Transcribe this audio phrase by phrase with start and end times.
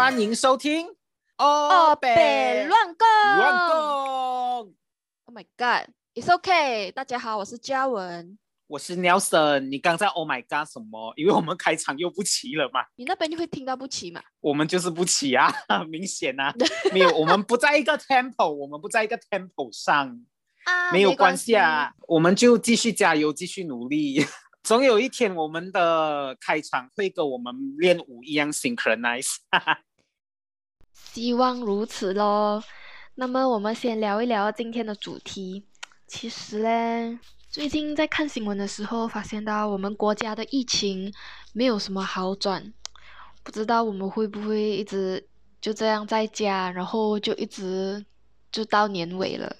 [0.00, 0.86] 欢迎收听
[1.36, 3.06] 《哦北乱共
[3.36, 3.76] 乱共》。
[5.26, 6.90] Oh my god, it's okay。
[6.90, 8.38] 大家好，我是嘉文。
[8.66, 11.12] 我是 Nelson，你刚才 Oh my God 什么？
[11.16, 14.22] 因为我们开场又不齐了嘛，你那边就会听到不齐嘛？
[14.40, 15.52] 我们就是不齐啊，
[15.90, 16.54] 明显啊，
[16.94, 20.18] 没有，我们不在一个 tempo，我们不在一个 tempo 上，
[20.64, 24.24] 啊，没有关关系啊，我们就继续加油，继续努力，
[24.64, 29.36] 总有一天我们的开场会跟我们练舞一样 synchronize。
[31.04, 32.62] 希望如此喽。
[33.14, 35.64] 那么我们先聊一聊今天的主题。
[36.06, 37.18] 其实嘞，
[37.50, 41.12] 最近在看新闻的时候，发现到我们国家的疫情
[41.52, 42.72] 没有什么好转，
[43.42, 45.28] 不知道我们会不会一直
[45.60, 48.04] 就这样在家，然后就一直
[48.52, 49.54] 就到年尾了。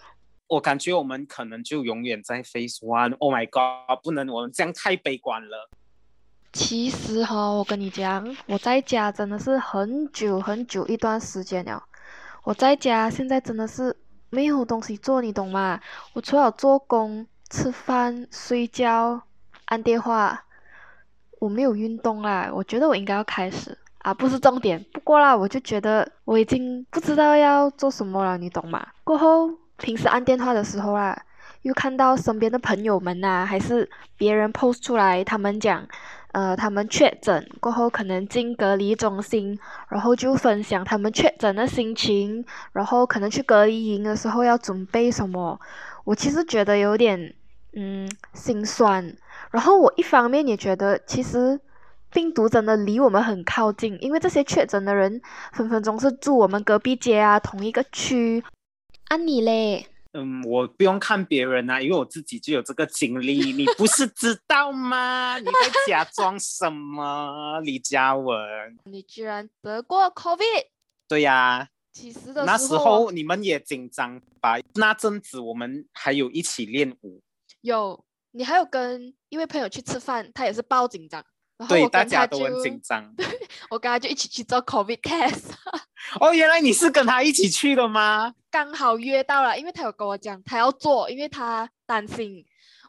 [0.49, 3.17] 我感觉我们可能就永远在 Phase One。
[3.19, 5.71] Oh my God，不能我们这样太悲观了。
[6.53, 11.85] 其实哈，我跟你讲，我在家真的是很久很久一段时间了。
[12.43, 13.97] 我在家现在真的是
[14.31, 15.79] 没有东西做，你懂吗？
[16.13, 19.23] 我除了做工、吃饭、睡觉、
[19.67, 20.43] 按电话，
[21.39, 22.51] 我没有运动啦。
[22.53, 24.85] 我觉得我应该要开始啊，不是重点。
[24.93, 28.85] 不过啦，我就觉得我已经不知道要做什么了，你懂吗？
[29.05, 31.17] 过后平时按电话的时候啦，
[31.63, 35.87] 又看到身边的朋友们呐、还是别人 post 出来，他们讲。
[36.33, 45.61] 呃，他们确诊过后可能进隔离中心，然后就分享他们确诊的心情，然后可能去隔离营的时候要准备什么。
[46.05, 47.35] 我其实觉得有点
[47.75, 49.15] 嗯心酸，
[49.51, 51.61] 然后我一方面也觉得其实
[52.13, 55.21] 病毒真的离我们很靠近，因为这些确诊的人
[55.53, 58.43] 分分钟是住我们隔壁街啊，同一个区。
[59.09, 59.87] 啊你嘞？
[60.13, 63.53] 嗯，我不用看别人啊，因为我自己就有这个经历。
[63.53, 65.39] 你不是知道吗？
[65.39, 68.37] 你在假装什么，李嘉文？
[68.85, 70.67] 你居然得过 COVID？
[71.07, 74.59] 对呀、其实的那时候候你们也紧张吧？
[74.75, 77.23] 那阵子我们还有一起练舞，
[77.61, 81.25] 有，你还有跟一位朋友去吃饭，他也是爆紧张，
[81.61, 83.15] 然后对，我大家都很紧张。
[83.69, 85.51] 我跟他就一起去做 COVID test，
[86.19, 88.35] 哦，原来你是跟他一起去的吗？
[88.51, 92.43] 刚好约到了，因为他有跟我讲他要做，因为他担心，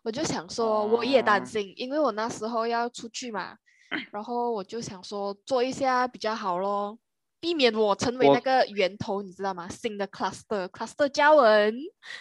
[0.04, 3.58] 我就想说我也担哦心，因为我那时候要出去嘛，
[4.14, 6.98] 然后我就想说做一下比较好咯，
[7.42, 9.68] 避免我成为那个源头，你知道吗？
[9.68, 11.76] 新的 cluster cluster 加文，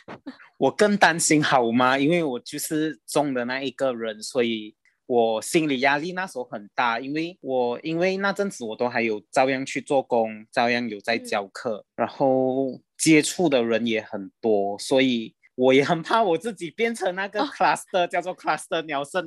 [0.58, 1.96] 我更担心好吗？
[1.96, 4.74] 因为我就是中的那一个人，所以
[5.10, 7.00] 我心理压力那时候很大。
[7.00, 19.24] 因为我因为那阵子我都还有照样去做工，照样有在嗯教课，然后接触的人也很多，所以我也很怕我自己变成那个哦 cluster，、叫做 cluster 鸟圣。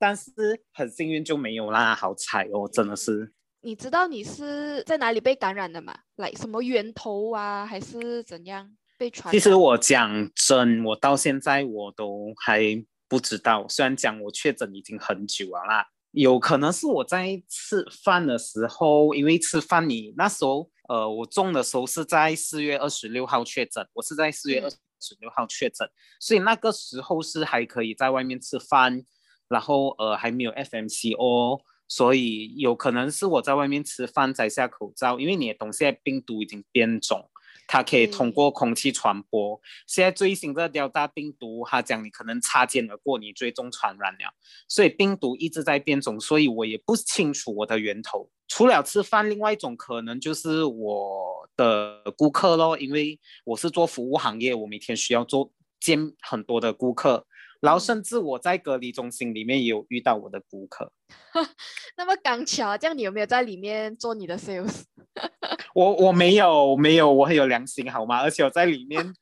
[0.00, 0.32] 但是
[0.72, 3.32] 很幸运就没有啦，好彩哦，真的是。
[3.60, 5.94] 你知道你是在哪里被感染的吗？
[6.16, 9.32] 来什么源头啊，还是怎样被传染？
[9.32, 12.62] 其实我讲真，我到现在我都还
[13.10, 13.66] 不知道。
[13.68, 29.02] 虽然讲我确诊已经很久了啦，有可能是我在吃饭的时候，因为吃饭你那时候，呃，我中的时候是在四月二十六号确诊，我是在四月嗯二十六号确诊，所以那个时候是还可以在外面吃饭，
[29.48, 31.62] 然后呃还没有 FMCO。
[31.92, 37.28] 所以有可能是我在外面吃饭摘下口罩，因为你也懂，现在病毒已经变种，
[37.72, 39.60] 它可以通过空气传播。
[39.86, 44.34] 现在最新的 Delta 病毒，它讲你可能擦肩而过，你最终传染了。
[44.66, 48.28] 所以病毒一直在变种，所以我也不清楚我的源头。
[48.48, 57.24] 除了吃饭，另外一种可能就是我的顾客咯，因为我是做服务行业，我每天需要做见很多的顾客，
[57.60, 60.92] 然后嗯甚至我在隔离中心里面也有遇到我的顾客。
[61.96, 64.82] 那么刚巧，这样你有没有在里面做你的 sales？
[65.74, 68.20] 我我没有没有，我很有良心好吗？
[68.22, 69.14] 而且我在里面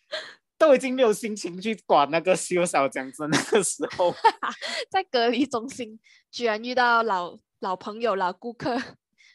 [0.56, 4.14] 都已经没有心情去管那个修小讲真，那个时候
[4.90, 5.98] 在隔离中心
[6.30, 8.78] 居然遇到老老朋友、老顾客，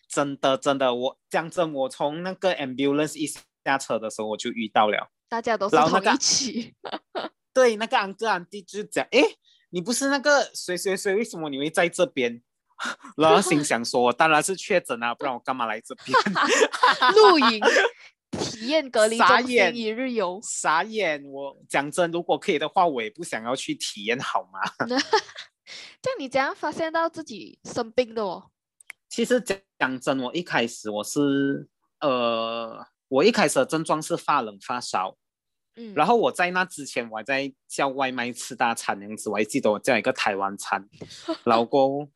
[0.07, 5.09] 真的真的，我讲真，我从那个 ambulance 一下车的时候我就遇到了。
[5.27, 6.75] 大家都是同然后那个一起。
[7.55, 9.23] 对，那个安哥安弟就讲，诶，
[9.69, 12.41] 你不是那个谁谁谁，为什么你会在这边？
[13.15, 16.13] 然后心想说，我当然是确诊啊，不然我干嘛来这边？
[17.15, 17.61] 露营
[18.31, 20.37] 体验隔离中心傻眼一日游。
[20.43, 21.23] 傻眼！
[21.23, 24.59] 我讲真，如果可以的话，我也不想要去体验，好吗？
[26.01, 28.51] 这样你怎样发现到自己生病的哦？
[29.07, 31.69] 其实讲讲真，我一开始我是
[32.01, 35.15] 呃，我一开始的症状是发冷发烧，
[35.75, 40.87] 嗯，然后我在那之前我还在叫外卖吃大餐那样子，我还记得我叫一个台湾餐，
[41.43, 42.09] 然后过后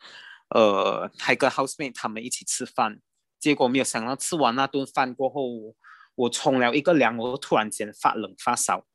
[0.49, 2.99] 呃还跟 housemate 他们一起吃饭，
[3.39, 5.75] 结果没有想到吃完那顿饭过后，
[6.15, 8.85] 我冲了一个凉，我突然间发冷发烧，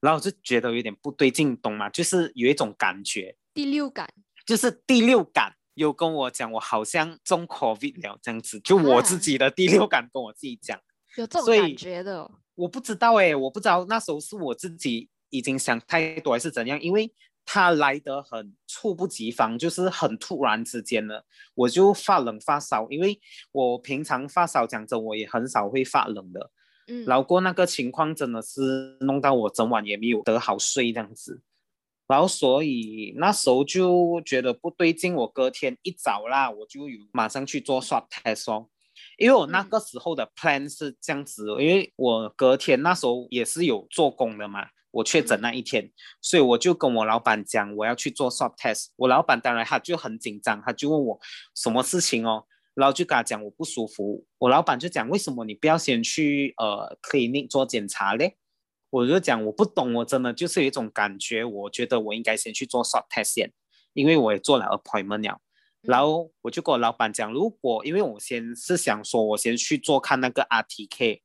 [0.00, 1.88] 然后就觉得有点不对劲，懂吗？
[1.90, 4.08] 就是有一种感觉，第六感，
[4.46, 10.78] 就是第六感有跟我讲，我好像中 COVID 了这样子，就我自己的第六感跟我自己讲，
[11.16, 17.12] 有这种感觉的，我不知道哎，我不知道那时候是我自己已经想太多还是怎样，因为。
[17.44, 21.24] 他来得很猝不及防，就是很突然之间的，
[21.56, 22.86] 我就发冷发烧。
[22.88, 23.20] 因为
[23.50, 26.52] 我平常发烧讲真，我也很少会发冷的。
[26.86, 31.42] 嗯，然后过那个情况真的是弄到我整晚也没有得好睡这样子。
[32.06, 38.68] 然后所以那时候就觉得不对劲，我隔天一早啦，我就有马上去做刷 test 哦。
[39.22, 44.66] 因为我那个时候的 plan 是这样子，因为我隔天那时候也是有做工的嘛。
[44.90, 45.90] 我确诊那一天，
[46.20, 48.88] 所以我就跟我老板讲，我要去做 swab test。
[48.96, 51.20] 我老板当然他就很紧张，他就问我
[51.54, 54.26] 什么事情哦，然后就跟他讲我不舒服。
[54.38, 58.36] 我老板就讲为什么你不要先去呃 clinic 做检查嘞？
[58.90, 63.52] 我就讲我不懂，我真的就是有一种感觉，我觉得我应该先去做 swab test 先，
[63.94, 65.40] 因为我也做了 appointment 了。
[65.82, 71.20] 然后我就跟我老板讲，如果因为我先是想说我先去做看那个 RTK，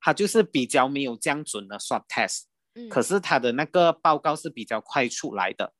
[0.00, 2.44] 它就是比较没有这样准的 swab test。
[2.88, 5.72] 可是它的那个报告是比较快出来的，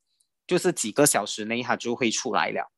[0.47, 2.71] 就是几个小时内它就会出来了。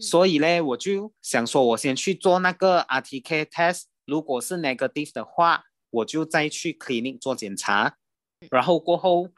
[0.00, 7.96] 所以呢，我就想说，我先去做那个 RTK test，如果是 negative 的话，我就再去 clinic 做检查。
[8.50, 9.28] 然后过后，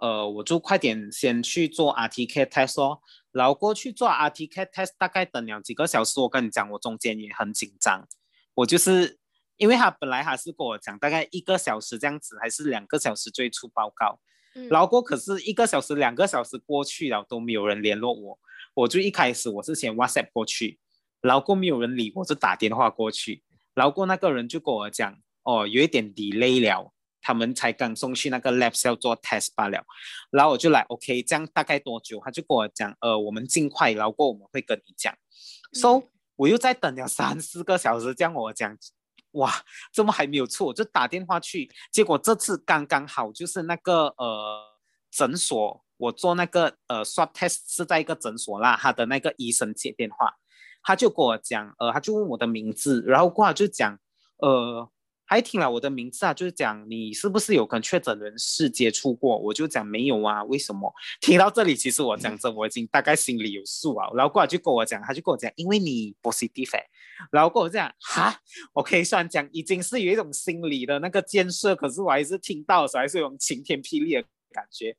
[0.00, 3.00] 呃，我就快点先去做 RTK test 哦。
[3.32, 6.20] 然后过去做 RTK test，大概等了几个小时。
[6.20, 8.06] 我跟你讲，我中间也很紧张，
[8.54, 9.18] 我就是。
[9.58, 14.20] 因为他本来还是跟我讲大概一个小时这样子，还是两个小时最初报告，
[14.70, 18.38] 然后过可是一个小时、两个小时过去了都没有人联络我，
[18.74, 20.78] 我就一开始我是先 WhatsApp 过去，
[21.20, 23.42] 然后过没有人理我，就打电话过去，
[23.74, 26.92] 然后过那个人就跟我讲，哦，有一点 delay 了，
[27.28, 29.84] 他们才刚送去那个 lab 要做 test 罢了，
[30.30, 32.18] 然后我就来 OK，这样大概多久？
[32.24, 35.14] 他就跟我讲，呃，我们尽快，然后过我们会跟你讲
[35.74, 36.04] ，so
[36.36, 38.74] 我又再等了三四个小时，这样我讲。
[39.32, 39.52] 哇，
[39.92, 40.64] 怎么还没有出？
[40.64, 44.62] 我就打电话去，结果这次刚刚好，就是那个呃
[45.10, 50.32] 诊所，我做那个呃刷 test 是在一个诊所啦，他的那个医生接电话，
[50.82, 53.98] 他就跟我讲，呃，他就问我的名字，然后过来就讲，
[54.38, 54.90] 呃。
[55.28, 59.36] 还听了我的名字啊，就是讲你是不是有跟确诊人士接触过？
[59.36, 60.90] 我就讲没有啊，为什么？
[61.20, 64.08] 听到这里，其实我讲真，我已经大概心里有数啊。
[64.14, 66.80] 然后过来就跟我讲，他就跟我讲，因为你 positive，
[67.30, 68.40] 然后跟我讲哈
[68.72, 74.96] 我可以算讲已经是有一种心理的那个建设，可是我还是听到的时候还是有种晴天霹雳的感觉。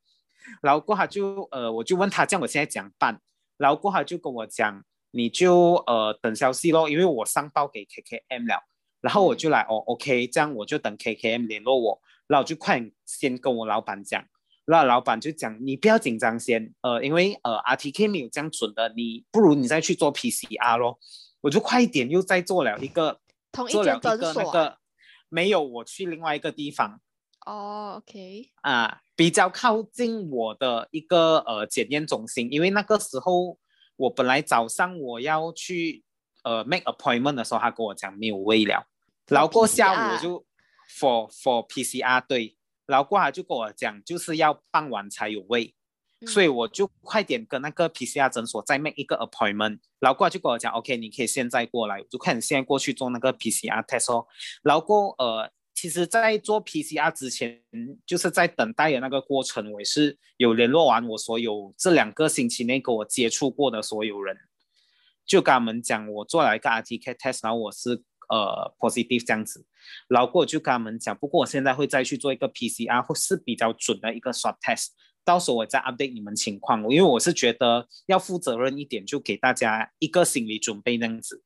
[0.61, 3.19] 然后过他就呃，我就问他，这样我现在讲办？
[3.57, 8.63] 然后过他就跟我讲，你就呃等消息咯，因为我上报给 KKM 了。
[9.01, 14.21] 然后我就来哦，OK，这样我就等 KKM 联络我，然后就快先跟我老板讲，
[14.65, 20.99] 然后老板就讲你不要紧张先，呃，因为呃 RTK 没有这样准的，你不如你再去做 PCR 咯，
[21.39, 23.21] 我就快一点又再做了一个，
[23.69, 24.77] 做了一个那个，
[25.29, 26.99] 没有，我去另外一个地方，
[27.45, 33.57] 哦，OK，啊，比较靠近我的一个呃检验中心，因为那个时候
[33.95, 36.03] 我本来早上我要去。
[36.43, 38.85] 呃，make appointment 的时候，他跟我讲没有位了，
[39.27, 40.45] 然后过下午我就
[40.89, 42.55] for for PCR 对，
[42.85, 45.75] 然后过来就跟我讲就是要傍晚才有位，
[46.27, 54.25] 所以我就快点跟那个 PCR 诊所再 make 一个 appointment，然后过来就跟我讲，OK，你可以现在过来，我就快点现在过去做那个 PCR test 哦，
[54.63, 57.61] 然后过呃，其实在做 PCR 之前，
[58.05, 64.37] 就是在等待的那个过程，我也是有联络完我所有这两个星期内跟我接触过的所有人。
[65.29, 69.63] 就跟他们讲，我做了一个 RTK test，然后我是呃 positive 这样子，
[70.07, 74.87] 然后我就跟他们讲，不过我现在会再去做一个 PCR，或是比较准的一个 swab test，
[75.23, 76.81] 到时候我再 update 你们情况。
[76.89, 81.43] 因为我是觉得要负责任一点，就给大家一个心理准备这样子。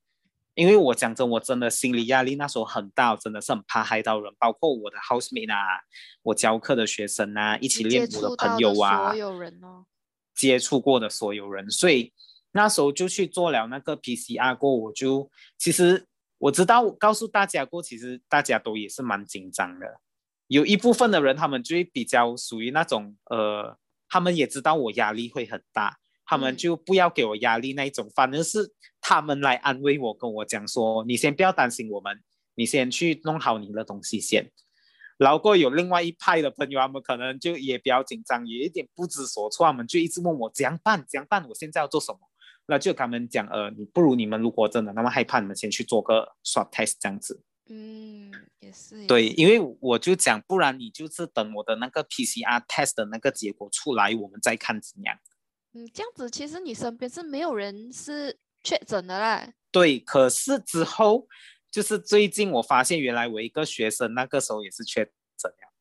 [0.56, 5.82] 因为我讲真，我真的心理压力那时候很大，真的是很怕害到人，包括我的 housemate 啊，
[6.22, 9.88] 我教课的学生啊，一起练舞的朋友啊，所有人哦，
[10.34, 12.14] 接触过的所有人，所以。
[12.54, 16.08] 那时候就去做了那个 PCR 过，我就其实
[16.38, 20.00] 我知道告诉大家过，其实大家都也是蛮紧张的。
[20.48, 32.22] 有一部分的人，他们就会比较属于那种呃，他们也知道我压力会很大，他们就不要给我压力那一种，反而是他们来安慰我，跟我讲说：“你先不要担心我们，
[32.56, 34.52] 你先去弄好你的东西先。”
[35.18, 42.20] 然后过有另外一派的朋友，他们可能就也比较紧张，也有点不知所措，他们就一直问我怎样办，怎样办，我现在要做什么。
[42.66, 47.42] 那就他们讲，呃，你不如你们如果真的那么害怕，你们先去做个 swab test 这样子。
[47.70, 49.06] 嗯，也是。
[49.08, 55.18] 对，因为我就讲，不然你就是等我的那个 PCR test 的那个结果出来，我们再看怎样。
[55.74, 59.54] 嗯，这样子其实你身边是没有人是确诊的啦。
[59.72, 61.28] 对，可是之后
[61.72, 65.73] 就是最近我发现，原来我一个学生那个时候也是确诊了。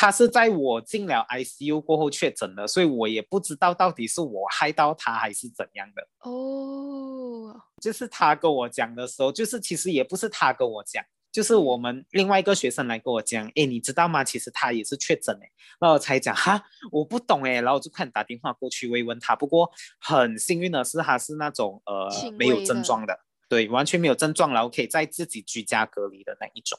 [0.00, 6.06] 他是在我进了 ICU 过后确诊的，所以我也不知道到底是我害到他还是怎样的。
[6.20, 14.22] 哦，就是他跟我讲的时候，就是其实也不是他跟我讲，就是我们另外一个学生来跟我讲，哎，你知道吗？
[14.22, 15.50] 其实他也是确诊哎，
[15.80, 16.62] 然后我才讲哈，
[16.92, 19.34] 我不懂哎，然后我就快打电话过去慰问他。
[19.34, 26.78] 不过很幸运的是，他是那种呃没有症状的，对，完全没有症状，然后可以在自己居家隔离的那一种。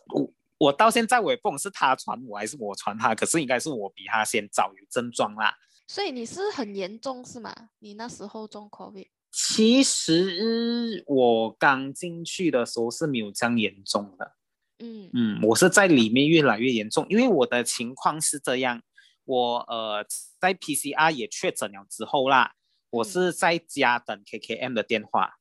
[0.59, 5.55] 我到现在我也不懂是他传我还是我传他，可是应该是我比他先早有症状啦。
[5.87, 7.55] 所以你是很严重是吗？
[7.79, 9.07] 你那时候中 COVID？
[9.31, 14.35] 其实我刚进去的时候是没有这样严重的。
[14.79, 18.81] 嗯嗯，我是在里面越来越严重，因为我的情况是这样，
[19.23, 20.05] 我呃
[20.39, 22.53] 在 PCR 也确诊了之后啦，
[22.89, 25.37] 我是在家等 KKM 的电话。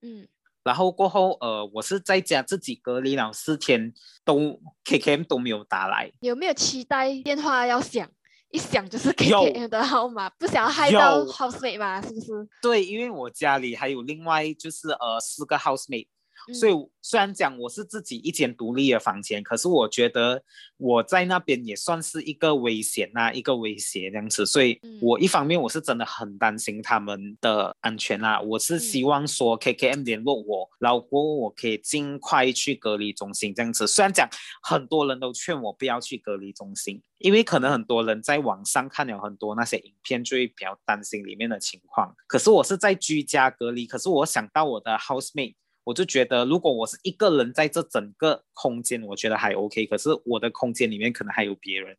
[0.00, 0.28] 嗯。
[0.62, 3.92] 然后过后，呃，我是在家自己隔离了四天，
[4.24, 6.12] 都 KKM 都没有打来。
[6.20, 8.08] 有没有期待电话要响，
[8.50, 12.00] 一响就是 KKM 的号码，不想害到 housemate 嘛？
[12.02, 12.48] 是不是？
[12.60, 16.08] 对，因为我家里还有另外就是呃四个 housemate。
[16.54, 20.42] 所以虽然讲我是自己一间独立的房间，可是我觉得
[20.76, 24.44] 我在那边也算是一个危险呐，一个威胁这样子。
[24.44, 33.86] 所以我一方面我是真的很担心他们的安全啊，我是希望说 KKM 联络我，然后我可以尽快去隔离中心这样子。
[33.86, 34.28] 虽然讲
[34.62, 42.14] 很多人都劝我不要去隔离中心，因为可能很多人在网上看了很多那些影片，就会比较担心里面的情况。
[42.26, 45.54] 可是我是在居家隔离，可是我想到我的 housemate。
[45.84, 49.86] 我就觉得，如果我是一个人在这整个空间，我觉得还 OK。
[49.86, 51.96] 可是我的空间里面可能还有别人。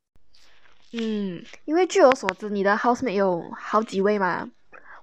[0.93, 4.49] 嗯，因为据我所知，你的 housemate 有好几位嘛，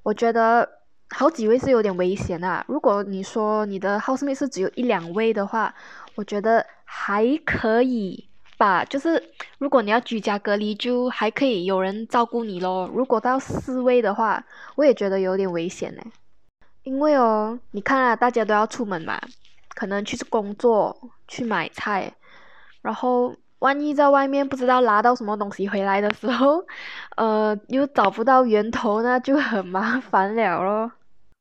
[0.03, 0.69] 我觉得
[1.11, 2.65] 好几位是有点危险啊。
[2.69, 5.75] 如果你说你的 housemate 是只有一两位的话，
[6.15, 8.85] 我觉得还可以吧。
[8.85, 12.89] 就是如果你要居家隔离，就还可以有人照顾你咯。
[12.95, 14.45] 如果到四位的话，
[14.77, 16.03] 我也觉得有点危险呢。
[16.89, 19.21] 因为哦，你看啊，大家都要出门嘛，
[19.75, 22.11] 可能去工作、去买菜，
[22.81, 26.65] 然后万一在外面不知道拿到什么东西回来的时候，
[27.17, 30.91] 呃，又找不到源头，那就很麻烦了咯。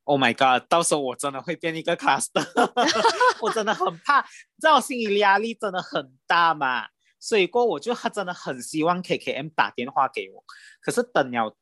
[0.04, 0.68] Oh my god！
[0.68, 2.46] 到时候我真的会变一个 cluster，
[3.40, 4.22] 我真的很怕，
[4.60, 6.88] 这种心理压力真的很大嘛。
[7.18, 10.44] 所以过我就真的很希望 KKM 打电话给我，
[10.82, 11.56] 可是等了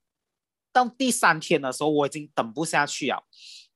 [0.72, 3.22] 到第三天的时候，我已经等不下去了。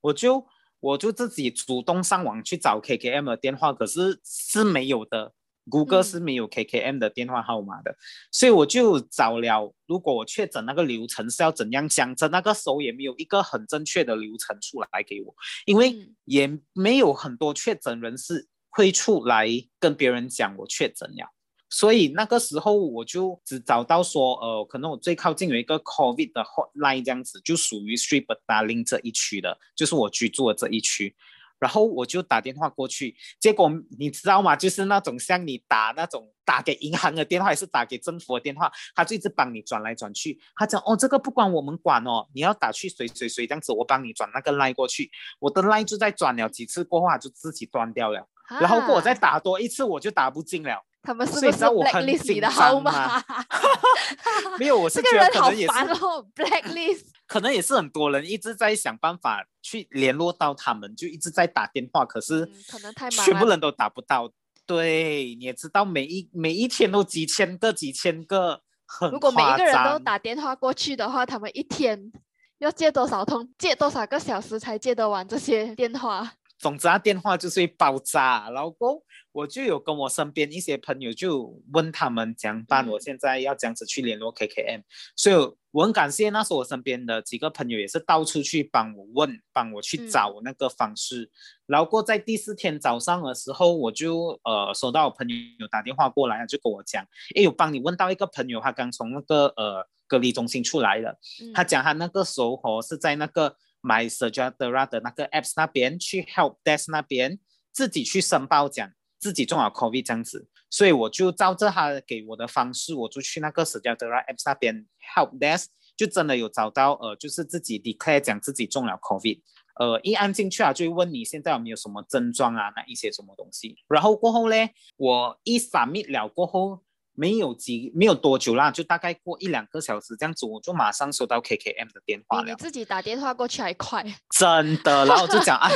[0.01, 0.47] 我就
[0.81, 5.33] 我就自己主动上网去找 KKM 的电话，可是是没有的，
[5.69, 7.95] 谷歌是没有 KKM 的电话号码的，
[8.33, 9.75] 所以我就找了。
[9.87, 15.35] 如果我确诊那个流程是要怎样讲，着那个时候也没有一个很正确的流程出来给我，
[15.67, 21.29] 因为也没有很多确诊人士会出来跟别人讲我确诊了。
[21.71, 31.15] 所以那个时候我就只找到说，呃，可能我最靠近有一个 COVID 的 hotline 这样子，就属于 Street Darling 这一区的，就是我居住的这一区。
[31.61, 34.57] 然后我就打电话过去，结果你知道吗？
[34.57, 40.41] 就是那种像你打那种打给银行的电话，还是打给政府的电话，他就一直帮你转来转去。
[40.57, 45.11] 他讲哦，这个不管我们管哦，你要打去谁谁谁这样子，我帮你转那个 line 过去。
[45.39, 48.27] 我的 line 就在转了几次过后，就自己断掉了。
[48.59, 50.83] 然后我再打多一次，我就打不进了。
[51.03, 53.23] 他们是不是 blacklist 你的号码？
[54.59, 57.05] 没有，我是觉得可能也是 blacklist。
[57.27, 64.31] 可能也是很多人一直在想办法去联络到他们，就一直在打电话，可是可能太忙，全部人都打不到。
[64.67, 72.13] 对，你也知道，每一每一天都几千个、几千个，很如果每一个人都打电话过去的话，他们一天
[72.59, 76.33] 要接多少通、接多少个小时才接得完这些电话？
[76.61, 78.51] 总之，啊，电话就是会爆炸。
[78.51, 79.03] 老公，
[79.33, 84.83] 我就有跟我身边一些朋友就问他们怎样办，我现在要这样子去联络 KKM，
[85.17, 85.37] 所以
[85.71, 91.31] 我很感谢那时候我身边的几个朋友也是到处去帮我问，帮我去找那个方式。
[91.67, 97.03] 然后过在第四天早上的时候，我就呃收到我朋友打电话过来，就跟我讲，
[97.35, 101.19] 哎，有帮你问到一个朋友，他刚从那个呃隔离中心出来了，
[101.55, 103.57] 他讲他那个时候是在那个。
[103.83, 107.39] My s u g g e r 的那个 apps 那边去 Help Desk 那边
[107.73, 118.95] 自己去申报讲自己中了 COVID 这样子，所以我就照着他给我的方式，我就去那个 s u g g e r apps 那边 Help Desk 就真的有找到呃，就是自己 declare 讲自己中了
[118.95, 119.41] COVID，
[119.79, 123.77] 呃，一按进去啊，就会问你现在有没有什么症状啊，那一些什么东西。
[123.89, 124.57] 然后过后呢，
[124.97, 126.83] 我一 submit 了过后。
[127.21, 132.49] 没有几没有多久啦，就大概过一两个小时这样子，我就马上收到 KKM 的电话了。
[132.49, 134.03] 你自己打电话过去还快，
[134.35, 135.05] 真的。
[135.05, 135.71] 然后就讲，哎，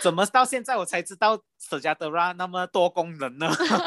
[0.00, 3.46] 怎么到现在我才知道舍加德拉那么多功能呢？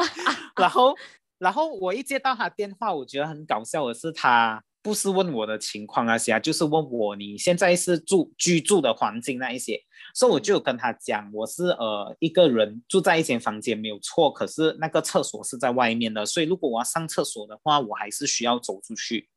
[0.62, 0.96] 然后，
[1.40, 4.62] 然后我一接到他电话，我觉得很搞笑的是他。
[4.82, 9.80] 不是问我的情况那些啊，就是问我你现在是住居住的环境那一些，
[10.14, 19.30] 所以我就跟他讲，我是呃一个人住在一间房间没有错，可是那个厕所是在外面的，所以如果我要上厕所的话，我还是需要走出去。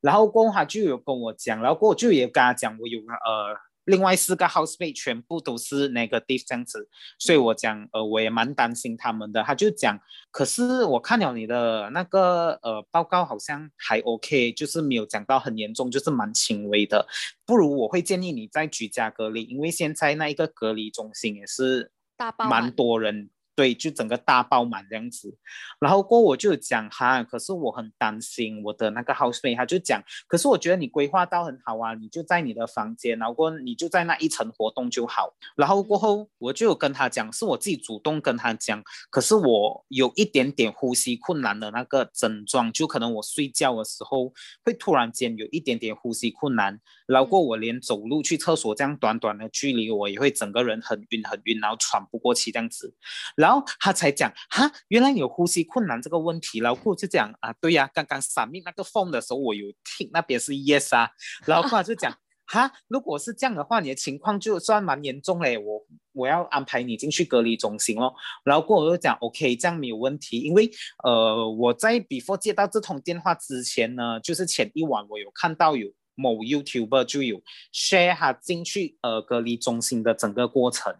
[0.00, 3.65] 然后过后他就有跟我讲，然后过后就也跟他讲，我有呃。
[3.86, 6.88] 另外四个 housemate 全部都是 negative 这样子，
[7.18, 9.42] 所以我讲，呃，我也蛮担心他们的。
[9.42, 9.98] 他就讲，
[10.30, 17.06] 可是我看了你的那个呃报告，好像还 OK，就是没有讲到很严重，就是蛮轻微的。
[17.44, 21.90] 不如我会建议你在居家隔离，因为现在那一个隔离中心也是
[22.38, 23.30] 蛮多人。
[23.56, 25.34] 对，就整个大爆满这样子，
[25.80, 35.34] 然后过我就讲哈，可是我很担心我的那个 housemate，他就讲，可是我觉得你规划到很好啊，你就在你的房间，然后过你就在那一层活动就好。
[35.56, 44.30] 然后过后我就跟他讲，是我自己主动跟他讲，可是我有一点点呼吸困难的那个症状，就可能我睡觉的时候
[44.62, 52.94] 会突然间有一点点呼吸困难，然后过我连走路去厕所这样短短的距离，我也会整个人很晕很晕，然后喘不过气这样子。
[53.34, 56.58] 然然后他才讲哈，原来有呼吸困难这个问题。
[56.58, 61.08] 然后就讲啊，对呀，刚刚闪密那个 phone 的时候，我有听那边是 yes 啊。
[61.44, 62.12] 然后后来就讲
[62.46, 68.12] 哈，如果是这样的话，你的情况就算蛮严重嘞，我我要安排你进去隔离中心哦。
[68.42, 70.68] 然后我就讲 OK，这样没有问题，因为
[71.04, 77.40] 呃我在 before 接到这通电话之前呢，就是前一晚我有看到有某 YouTuber 就有
[77.72, 80.92] share 他进去呃隔离中心的整个过程。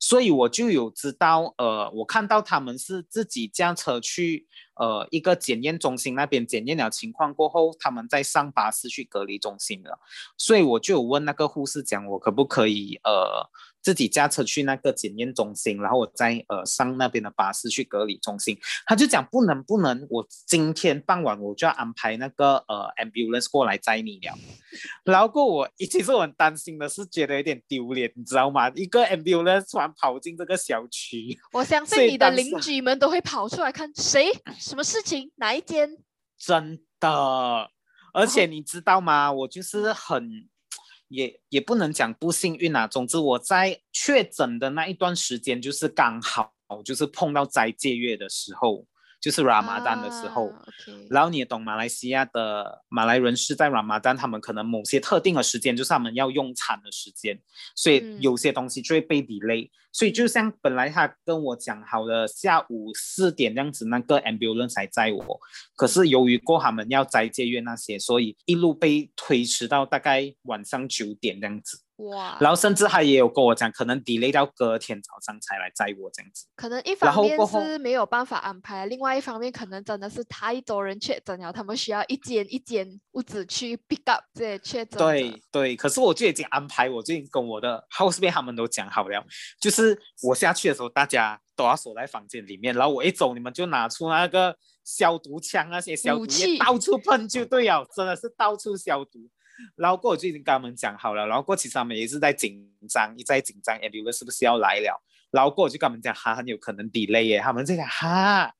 [0.00, 10.00] 所以我就有知道，呃，我看到他们是自己驾车去，呃，一个检验中心那边检验了情况过后，他们再上巴士去隔离中心了。
[10.36, 13.48] 所以我就有问那个护士讲，我可不可以，呃。
[13.82, 18.58] 自己驾车去那个检验中心，然后我再呃上那边的巴士去隔离中心。
[18.84, 24.34] 他就讲不能不能，我今天傍晚我就要安排那个呃 ambulance 过来载你了。
[25.04, 28.68] 然后过我其实我很担心的是觉得有点丢脸，你知道吗？
[28.70, 35.96] 一个 ambulance 突然跑进这个小区，我相信你的邻居们都会跑出来看谁什么事情哪一间。
[36.38, 37.70] 真的，
[38.12, 39.32] 而且你知道吗？
[39.32, 40.48] 我就是很。
[41.10, 42.86] 也也不能讲不幸运啊。
[42.86, 46.52] 总之，我在确诊的那一段时间，就是刚好
[46.84, 48.86] 就是碰到斋戒月的时候。
[49.20, 50.52] 就是 Ramadan 的时候，
[51.10, 57.38] 然后你也懂马来西亚的马来人是在 Ramadan，他们可能某些特定的时间就是他们要用餐的时间，
[57.76, 59.70] 所以有些东西就会被 delay。
[59.92, 65.40] 所以就像本来他跟我讲好了下午四点这样子，那个 ambulance 才载我，
[65.74, 71.80] 可是由于过他们要斋戒月那些，所以一路被推迟到大概晚上九点这样子。
[72.08, 72.36] 哇！
[72.40, 76.46] 然后甚至他也有跟我讲，可能 delay 到隔天早上才来载我这样子。
[76.56, 84.98] 可能一方面是没有办法安排，另外一方面可能真的是太多人确诊了，他们需要一间一间屋子去 pick up 这些确诊。
[84.98, 89.24] 对对，可是我就已经安排，我就已经跟我的 housemate 他们都讲好了，
[89.60, 99.28] 就是我下去的时候，大家都要锁在房间里面，然后我一走，你们就拿出那个消毒枪那些消毒液到处喷就对了，真的是到处消毒。
[99.76, 105.02] 然后过我就已经跟他们讲好了，然后过其实他们也是在紧张，一再紧张，ambulance 是不是要来了？
[105.30, 108.52] 然后过我就跟他们讲，哈，很有可能 delay 耶，他们在讲哈，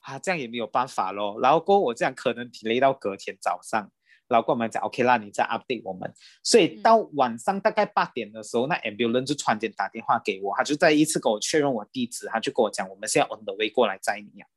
[0.00, 1.38] 哈，这样也没有办法咯。
[1.42, 3.90] 然后过我这样可能 delay 到隔天早上，
[4.26, 6.10] 然后过我们讲 OK 那你再 update 我们。
[6.42, 14.48] 所以到晚上大概八点的时候，那 ambulance 就突然间打电话给我，他就再一次跟我确认我地址，他就跟我讲，我们现在 on the way 过来载你啊。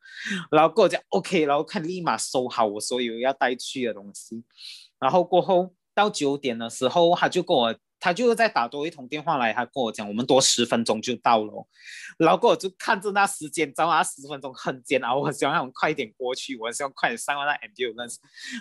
[0.49, 4.45] 然后过我讲 OK，然后看立马收好我所有要带去的东西，
[4.99, 5.73] 然后过后。
[5.97, 11.67] 到九点的时候，他就跟我，他就再打多一通电话来，他跟我讲，我们多十分钟就到了。
[12.19, 14.03] 然后我就看着那时间，知道吗？
[14.03, 18.17] 十分钟很煎熬，我希望我快一点过去，我希望快点上完那 ambulance。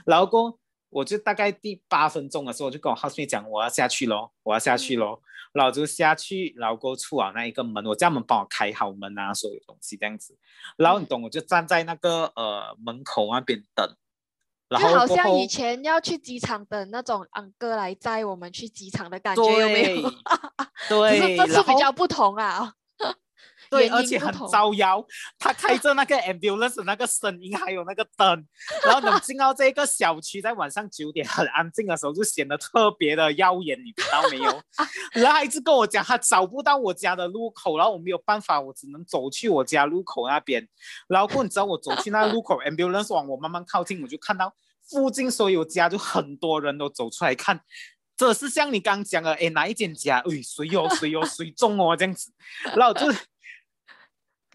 [0.07, 5.21] 然后过，我就大概第八分钟的时候，我就跟我 housemate 讲，我要下去咯，我要下去咯。
[5.53, 10.35] 然后就下去，然后过出啊那一个门，我叫他们帮我开好门啊，所有东西这样子。
[10.79, 13.95] 然后你懂，我就站在那个呃门口那边等。
[14.71, 20.11] 就好像以前要去机场的那种昂哥来载我们去机场的感觉，有没有？
[20.89, 22.73] 对，只是这次比较不同啊。
[23.71, 25.05] 对，而且很招摇。
[25.39, 28.47] 他开着那个 ambulance 那个声音，还有那个灯，
[28.85, 34.63] 然后等进到这个小区，在晚上九点很安静的时候，就显得特别的耀眼，你知道没有？
[35.13, 40.67] 然后他一直跟我讲，他找不到我家的路口，然后我没有办法，我只能走去我家路口那边。
[41.09, 44.55] 然后过你知道我走去那个路口，ambulance 往我慢慢靠近，我就看到
[44.89, 47.61] 附近所有家就很多人都走出来看。
[48.17, 50.21] 这是像你刚讲的，哎，哪一间家？
[50.21, 52.33] 哎，谁有谁有谁中哦，这样子，
[52.75, 53.13] 然后就，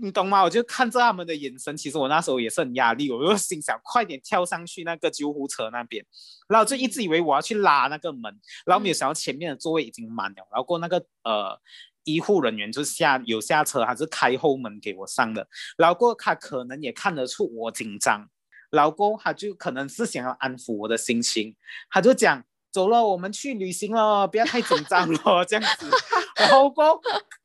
[0.01, 0.41] 你懂吗？
[0.41, 6.03] 我就看着他们的眼神，其实我那时候也是很压力，我就心想快点跳上去那个救护车那边，
[6.49, 8.35] 然后就一直以为我要去拉那个门，
[8.65, 11.55] 然后没有想到前面的座位已经满了，然后过那个呃
[12.03, 18.27] 医护人员就下有下车，还是开后门给我上的，然后过他可能也看得出我紧张，
[18.71, 21.55] 然后过他就可能是想要安抚我的心情，
[21.89, 22.43] 他就讲。
[22.73, 25.89] 走了，我们去旅行了，不要太紧张了，这样子。
[26.37, 27.01] 然后过，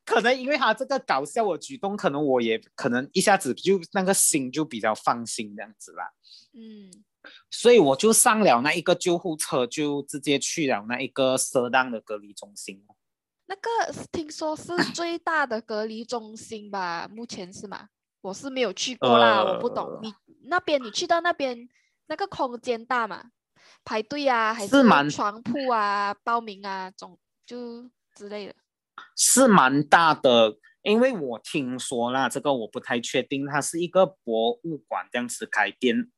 [0.06, 6.10] 可能因为他这个搞笑的举动，可能我也可能一下子就那个心就比较放心这样子啦。
[6.54, 7.04] 嗯，
[7.50, 12.82] 所以我就上了那一个救护车，就直接去了那一个适当的隔离中心。
[13.46, 13.70] 那个
[14.10, 17.08] 听说是最大的隔离中心吧？
[17.12, 17.88] 目前是吗？
[18.20, 20.00] 我是没有去过啦，我不懂。
[20.02, 20.12] 你
[20.48, 21.68] 那边你去到那边，
[22.06, 23.30] 那个空间大吗？
[23.84, 28.54] 排队啊，还是蛮床铺啊，报名啊，总就之类的，
[29.16, 30.56] 是蛮大的。
[30.82, 36.10] 因为我听说啦，这个我不太确定，它是一个博物馆这样子改编，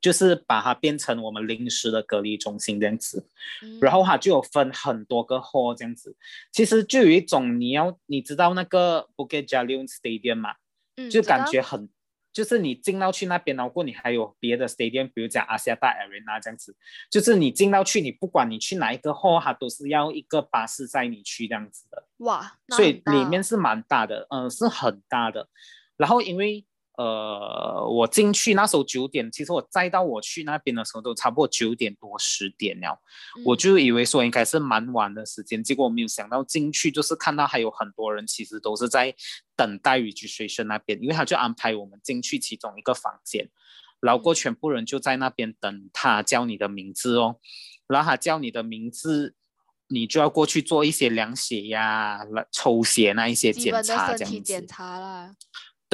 [0.00, 3.28] 就是把它变成我们临时的隔离中心这样子。
[3.80, 6.16] 然后它就有分很多个 hall 这样子，
[6.52, 10.54] 其实就有一种你要你知道那个 Bukit Jalil Stadium 嘛，
[11.10, 11.88] 就感觉很。
[12.34, 16.76] 就是你进到去那边，然后你还有别的 stadium，比如讲阿西亚大 arena 这样子。
[17.10, 22.06] 就是你进到去，你不管你去哪一个 hall，它都是要一个巴士载你去这样子的。
[22.18, 25.48] 哇，所以里面是蛮大的，嗯，是很大的。
[25.96, 26.66] 然后因为。
[26.96, 32.96] 呃，我进去那时候九点，其实我再到我去那边的时候都差不多九点多十点了，
[33.44, 39.12] 我就以为说应该是蛮晚的时间，结果我没有想到进去就是看到还有很多人，其实都是在
[39.56, 43.50] 等待 registration 那边，因为他就安排我们进去其中一个房间，
[44.00, 47.40] 然后过全部人就在那边等他叫你的名字哦，
[47.88, 49.34] 然后他叫你的名字，
[49.88, 52.20] 你就要过去做一些量血压、
[52.52, 54.40] 抽血那一些检查，这样子。
[54.40, 55.34] 检查啦。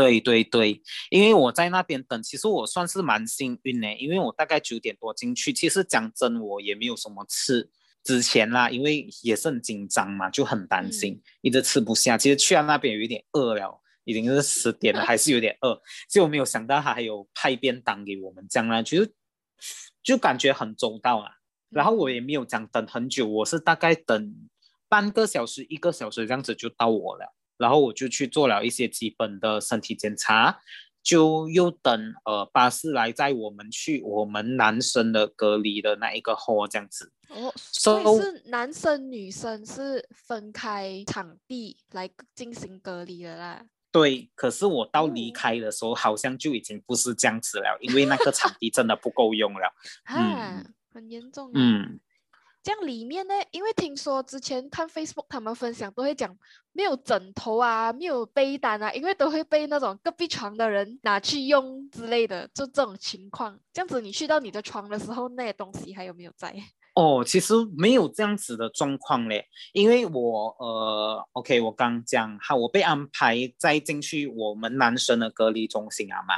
[0.01, 7.69] 对对对，因为我在那边等，其实我算是蛮幸运的，因为我大概九点多进去，其实讲真，我也没有什么吃
[8.03, 12.17] 之前啦，因为也是很紧张嘛，就很担心，一直吃不下。
[12.17, 15.79] 其实去到那边有一点饿了，已经是十点了，还是有点饿。
[16.09, 19.13] 结果没有想到他还有派便当给我们，这样啦，其实
[20.03, 21.31] 就感觉很周到啊。
[21.69, 24.35] 然后我也没有讲等很久，我是大概等
[24.89, 27.35] 半个小时、一个小时这样子就到我了。
[27.61, 30.61] 然后我就去做了一些基本的身体检查，
[31.03, 37.13] 就又等呃巴士来载我们去我们男生的隔离的那一个 hall 这样子。
[37.29, 43.67] 哦，所以是男生女生是分开场地来进行隔离的啦。
[43.93, 49.73] 对，可是我到离开的时候好像就已经不是这样子了，因为那个场地真的不够用了。
[50.07, 51.51] 嗯，很严重。
[51.55, 52.01] 嗯。
[52.63, 56.37] 这样里面呢，因为听说之前看 Facebook 他们分享都会讲
[56.73, 63.59] 没有枕头啊，没有被单啊，因为都会被那种隔壁床的人拿去用之类的，就这种情况。
[63.73, 66.55] 这样子你去到你的床的时候，那些东西还有没有在？
[66.95, 76.35] 哦，其实没有这样子的状况嘞，因为我呃，OK，我刚讲好，我被安排再进去我们男生的隔离中心啊嘛，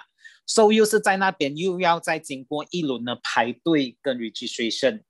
[0.47, 5.03] 所以又是在那边又要再经过一轮的排队跟 registration。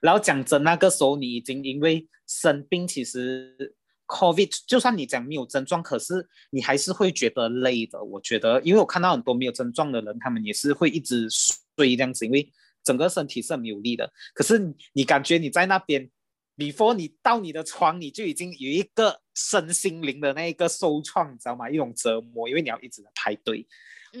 [0.00, 3.74] 然后讲真，那个时候你已经因为生病，其实
[4.06, 8.02] COVID 就算你讲没有症状，可是你还是会觉得累的。
[8.02, 12.50] 我觉得，因为我看到很多没有症状的人，他们也是会一直睡这样子，因为
[12.84, 14.10] 整个身体是很没有力的。
[14.34, 16.08] 可是你感觉你在那边
[16.56, 21.68] ，before 你到你的床，你就已经有一个身心灵的那一个受创，你知道吗？
[21.68, 23.66] 一种折磨，因为你要一直排队。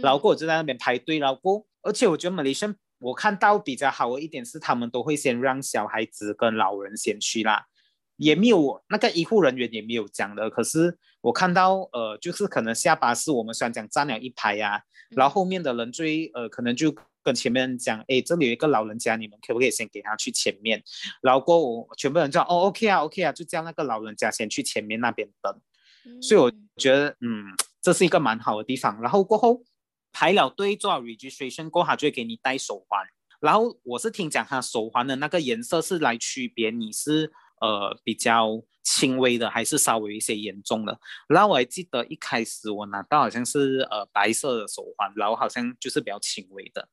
[0.02, 2.74] 然后过我就在那边排队，然后过，而且我觉得 Malaysia。
[2.98, 7.66] 我看到比较好的一点是，他们都会先让小孩子跟老人先去啦，
[8.16, 10.50] 也没有那个医护人员也没有讲的。
[10.50, 20.82] 可是我看到，呃，就是可能下巴是我们虽然讲站了一排呀，然后后面的人追，呃，可能就跟前面人讲，哎，这里有一个老人家，你们可不可以先给他去前面？
[21.22, 25.60] 然后过我全部人叫，哦，OK 啊，OK 啊，就叫那个老人家先去前面那边等。
[26.20, 27.44] 所以我觉得，嗯，
[27.80, 29.00] 这是一个蛮好的地方。
[29.00, 29.62] 然后过后。
[30.12, 33.06] 排了队做 registration 过后，就会给你戴手环。
[33.40, 40.98] 然后我是听讲，他手环的那个颜色是来区别你是呃比较轻微的，还是稍微有一些严重的。
[41.28, 46.88] 然后我还记得一开始我拿到好像是呃白色的手环，然后好像就是比较轻微的。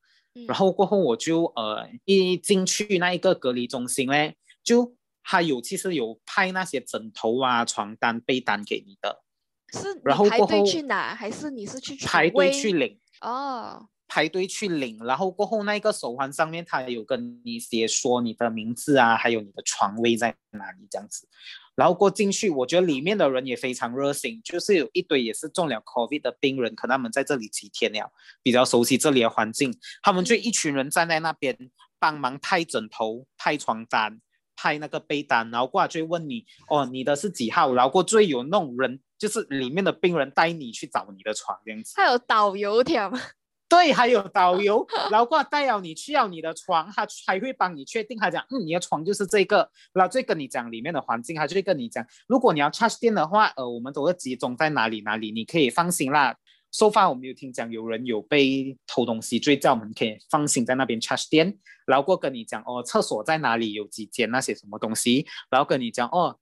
[0.47, 9.24] 然后过后我就呃一进去那一个隔离中心嘞，就他有其实有派那些枕头啊、床单、被单给你的。
[9.73, 13.87] 是然后排队去拿，还是你是去排队去领，哦？
[14.07, 21.27] 排队去领，然后过后那个手环上面它有跟你写说你的名字啊，还有你的床位在哪里这样子。
[21.75, 28.09] 然后过进去，我觉得里面的人也非常热心，就是有一堆也是中了 COVID 的病人，可能他们在这里几天了，
[28.43, 31.57] 比较熟悉这里的环境，他们就一群人站在那边
[31.99, 34.21] 帮忙派枕头、派床单、
[34.55, 37.73] 派那个被单，然后过来就会问你，哦，你的是几号？
[37.73, 41.93] 然后过最有那种人，就是里面的病人带你去找你的床这样子。
[41.95, 43.19] 还有导游条吗？
[43.67, 56.37] 对，还有导游，然后过来带了你去要你的床，他还会帮你确定，他讲，嗯，你的床就是这个，然后就跟你讲里面的环境，他就会跟你讲，如果你要 charge 电的话，呃，我们都会集中在哪里哪里，你可以放心啦。
[56.71, 66.37] 收发我没有听讲有人有被偷东西，所以叫我们可以放心在那边 charge 电，然后过跟你讲，哦，厕所在哪里，有几间那些什么东西，然后跟你讲，哦，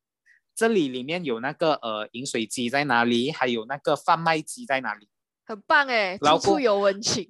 [0.56, 5.08] 这里里面有那个呃饮水机在哪里，还有那个贩卖机在哪里。
[5.46, 7.28] 很棒哎，然后过处处有温情。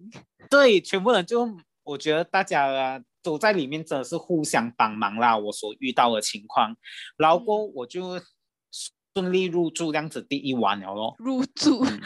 [0.50, 1.50] 对，全部人就
[1.84, 5.38] 我觉得大家啊都在里面真的是互相帮忙啦。
[5.38, 6.76] 我所遇到的情况，
[7.18, 8.20] 然后我就
[9.16, 11.16] 顺利入住这样子第一晚了咯。
[11.18, 12.00] 入住，嗯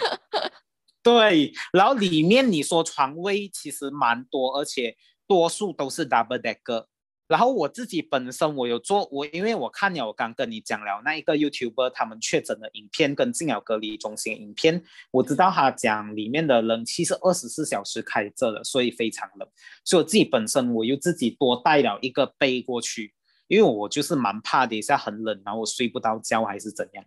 [1.04, 6.86] 对，然后里面你说床位其实蛮多，而且多数都是 double decker。
[7.28, 19.50] 然后我自己本身我有做我，因为我看了我刚跟你讲了那一个 YouTuber 他们确诊的影片跟进了隔离中心影片，我知道他讲里面的冷气是二十四小时开着的，所以非常冷。
[19.84, 23.14] 所以我自己本身我又自己多带了一个被过去，
[23.50, 27.04] 因为我就是蛮怕等一下很冷，然后我睡不到觉还是怎样。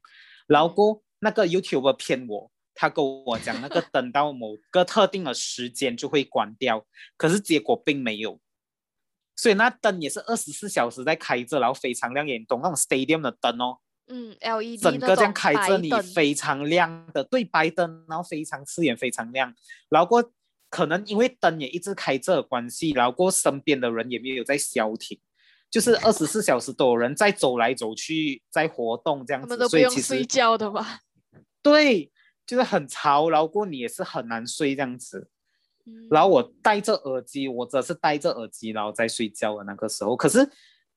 [0.47, 6.85] 然后那个 YouTuber 骗我，他跟我讲那个等到某个特定的时间就会关掉，
[7.17, 8.39] 可是结果并没有。
[9.41, 19.55] 所以那灯也是二十四小时在开着，然后非常亮眼，懂那种 stadium 的灯哦，嗯，LED 整个这样开着，你非常亮的，对白灯，然后非常刺眼，非常亮。
[19.89, 20.31] 然后过
[20.69, 25.19] 可能因为灯也一直开着的关系，然后过身边的人也没有在消停，
[25.71, 31.01] 就是二十四小时都有人在走来走去，在活动这样子，所以其实睡实觉的吧？
[31.65, 32.13] 对，
[32.47, 35.31] 就是很潮，然后过你也是很难睡这样子。
[36.11, 40.17] 然后我戴着耳机，我只是戴着耳机，然后在睡觉的那个时候。
[40.17, 40.49] 可是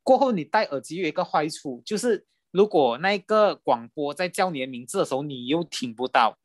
[0.03, 6.37] 过后你戴耳机有一个坏处，就是如果那个广播在叫你的名字的时候，你又听不到。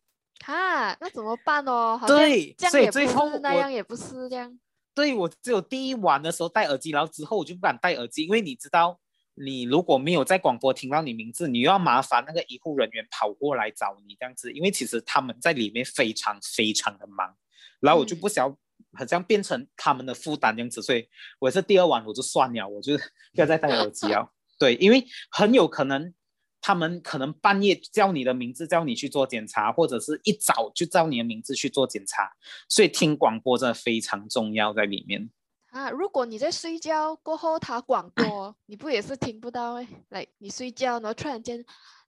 [0.44, 2.00] 哈，那怎么办哦？
[2.06, 4.58] 对所以这样也最后，那我样也不是这样。
[4.94, 8.98] 对我只有第一晚的时候戴耳机，然后之后我就不敢戴耳机，因为你知道，
[9.34, 17.32] 你如果没有在广播听到你名字，你又要麻烦那个医护人员跑过来找你这样子，因为其实他们在里面非常非常的忙，
[17.80, 18.58] 然后我就嗯不想要
[18.94, 22.96] 好像变成他们的负担这样子，所以我是第二晚我就算了，我就
[23.34, 24.32] 不要再戴耳机了。
[24.58, 26.12] 对，因为很有可能
[26.60, 32.32] 他们可能半夜叫你的名字，叫你去做检查，或者是一早就叫你的名字去做检查，
[32.68, 35.30] 所以听广播真的非常重要在里面。
[35.70, 39.86] 啊，如果你在睡觉过后他广播，你不也是听不到哎？
[40.08, 41.64] 来，你睡觉，然后突然间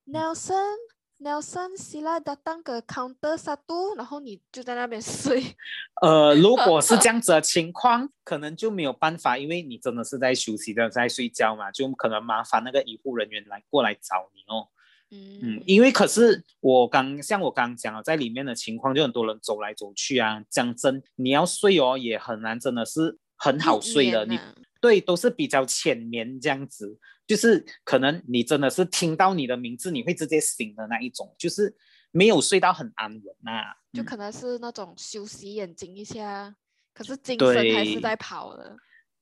[0.07, 0.77] ，Nelson
[1.21, 5.55] Nelson sila datang ke counter satu，然后你就在那边 睡。
[6.01, 14.69] 呃，如 果是这样子的情况，可能就没有办法，因为你真的是在休息的，在睡觉嘛，就可能麻烦那个医护人员来过来找你哦。
[15.11, 24.25] 嗯嗯，因为可是我刚像我刚刚讲了，在里面的情况就很多人走来走去啊，讲真，你要睡哦也很难，真的是很好睡的。
[24.25, 24.39] 你
[24.81, 26.99] 对都是比较浅眠这样子，
[27.31, 31.73] 就是可能你真的是听到你的名字，你会直接醒的那一种，就是
[32.11, 33.53] 没有睡到很安稳呐、
[33.93, 36.53] 嗯就可能是那种休息眼睛一下，
[36.93, 38.77] 可是精神还是在跑的。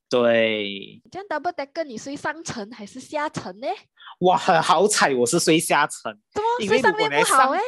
[0.09, 3.67] 对，这样 double decker 你睡上层还是下层呢？
[4.21, 7.61] 哇，很好彩我是睡下层，怎么睡上面不好哎？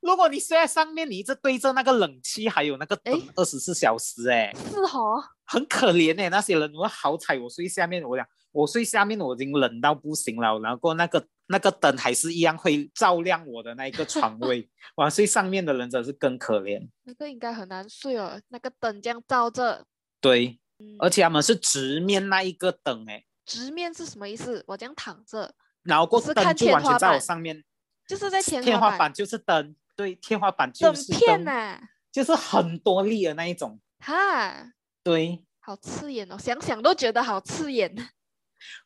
[0.00, 8.24] 如果你睡在上面，你一直对着那个冷气，还有那个灯二十四小时、哎，是哦，很可怜哎、那些人，我好彩我睡下面，我讲
[8.56, 14.66] 我睡下面我已经冷到不行了，然后那个那个灯还是一样会照亮我的那一个床位，
[14.96, 16.88] 哇，睡上面的人真是更可怜。
[17.04, 19.84] 那个应该很难睡哦，那个灯这样照着，
[20.22, 24.64] 对，嗯，而且他们是直面那一个灯哎、直面是什么意思？
[24.66, 27.62] 我这样躺着，然后过是看天灯就完全在我上面，
[28.08, 29.12] 就是在天天花花板。
[29.12, 31.78] 就是灯，对，天花板就整是灯，片呐、
[32.10, 34.72] 就是很多粒的那一种，哈，
[35.04, 35.42] 对。
[35.60, 37.92] 好刺眼哦，想想都觉得好刺眼。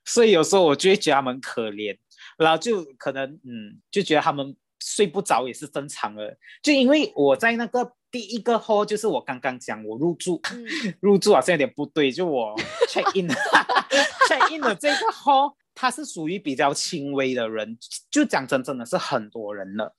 [0.04, 1.96] 所以有时候我就会觉得他们可怜，
[2.38, 6.36] 然后就可能嗯，就觉得他们睡不着也是正常的。
[6.62, 10.40] 就因为我在那个第一个 hall，就是我刚刚讲我入住，
[11.00, 12.54] 入住好像有点不对，就我
[12.88, 13.28] check in
[14.28, 17.78] check in 的这个 hall，它是属于比较轻微的人，
[18.10, 19.94] 就讲真真的是很多人了。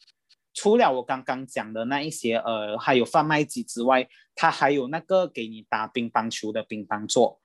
[0.53, 4.05] 除了我刚刚讲的那一些，呃，还有贩卖机之外，
[4.35, 7.39] 它还有那个给你打乒乓球的乒乓桌，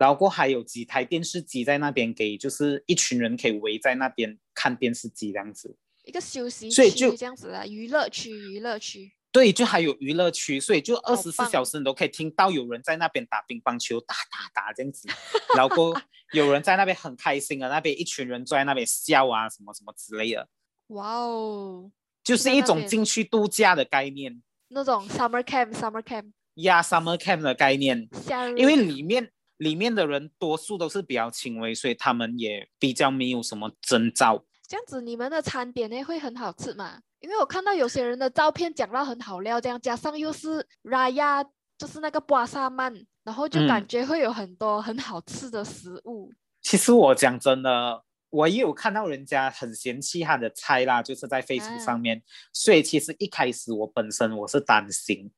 [0.00, 9.12] 然后还有几台电视机在那边，给就是一群人可以围在那边看电视机这样子，一个休息区这样子啊，娱乐区，娱乐区。
[9.30, 15.06] 对，就还有娱乐区，所以就二十四小时你都可以听到有人在那边打乒乓球，打打打这样子，
[15.54, 15.94] 然后
[16.32, 20.48] 有人在那边很开心啊，那边一群人坐在那边笑啊，什么什么之类的。
[20.88, 21.92] 哇哦！
[22.24, 28.08] 就是一种进去度假的概念，那种 summer camp，summer camp，呀，summer camp 的概念，
[28.56, 34.44] 因为里面里面的人多数都是比较轻微，所以他们也比较没有什么征兆。
[34.66, 37.00] 这样子，你们的餐点呢会很好吃吗？
[37.20, 41.46] 因为我看到有些人的照片讲到很好料，这样加上又是 raya，
[41.78, 46.32] 就是那个巴沙曼，然后就感觉会有很多很好吃的食物。
[46.62, 48.04] 其实我讲真的。
[48.32, 55.28] 我也有看到人家很嫌弃他的菜啦，就是在 Facebook 上面，所以其实一开始我本身我是担心，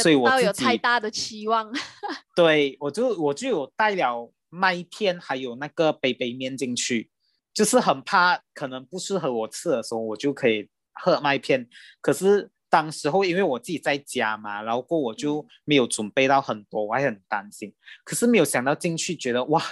[0.00, 1.72] 所以我有太大的期望。
[2.36, 7.10] 对，我就我就有带了麦片，还有那个杯杯面进去，
[7.52, 11.68] 就是很怕可能不适合我吃的时候，我就可以喝麦片。
[12.00, 17.74] 可是当时候因为我自己在家嘛，然后过我就没有准备到很多，我还很担心。
[18.04, 19.62] 可是没有想到进去，觉得哇。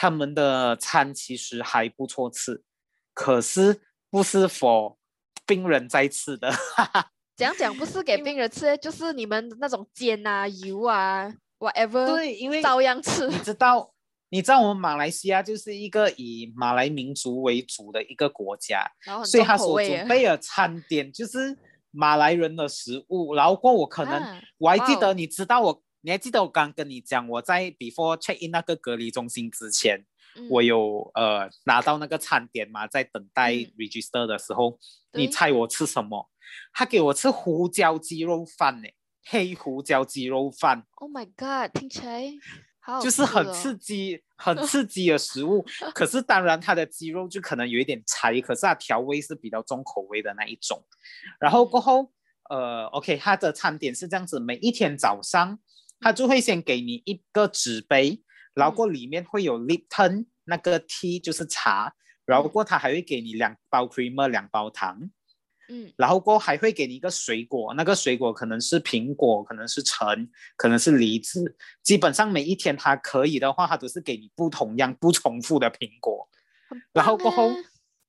[0.00, 2.62] 他们的餐其实还不错吃，
[3.12, 4.96] 可是不是 for
[5.44, 6.52] 病人在吃的。
[7.38, 12.04] 讲讲不是给病人吃，就是你们那种煎啊、油啊，whatever。
[12.04, 13.28] 对，因为照样吃。
[13.28, 13.94] 你知道，
[14.30, 18.84] 你知道我们马来西亚就是一个以马来民族为主的一个国家，
[19.24, 21.56] 所以他所准备的餐点就是
[21.92, 23.36] 马来人的食物。
[23.36, 25.82] 然后过我可能我还记得，你知道我。
[26.00, 30.06] 你还记得我刚跟你讲，我在 before check in 那个隔离中心之前，
[30.48, 34.78] 我有呃拿到那个餐点嘛，在等待 register 的时候，
[35.12, 36.30] 你猜我吃什么？
[36.72, 38.88] 他给我吃胡椒鸡肉饭呢，
[39.26, 40.84] 黑胡椒鸡肉饭。
[40.96, 42.24] Oh my god，听起来
[42.80, 45.64] 好，就是很刺激、很 刺激的食物。
[45.94, 50.84] 可是当然，它的鸡肉就可能有一点柴，可是它调味是比较重口味的那一种。
[51.38, 52.12] 然后过后，
[52.50, 55.58] 呃，OK，它的餐点是这样子，每一天早上。
[56.00, 58.22] 他就会先给你一个纸杯，
[58.54, 61.92] 然后过里面会有 Lipton 那个 tea 就是茶，
[62.24, 65.10] 然后过他还会给你两包 creamer 两包糖，
[65.68, 76.28] 嗯，然后过还会给你一个水果，那个水果可能是苹果，可能是橙，可能是梨子，基本上每一天他可以的话，他都是给你不同样不重复的苹果，
[76.92, 77.52] 然后过后，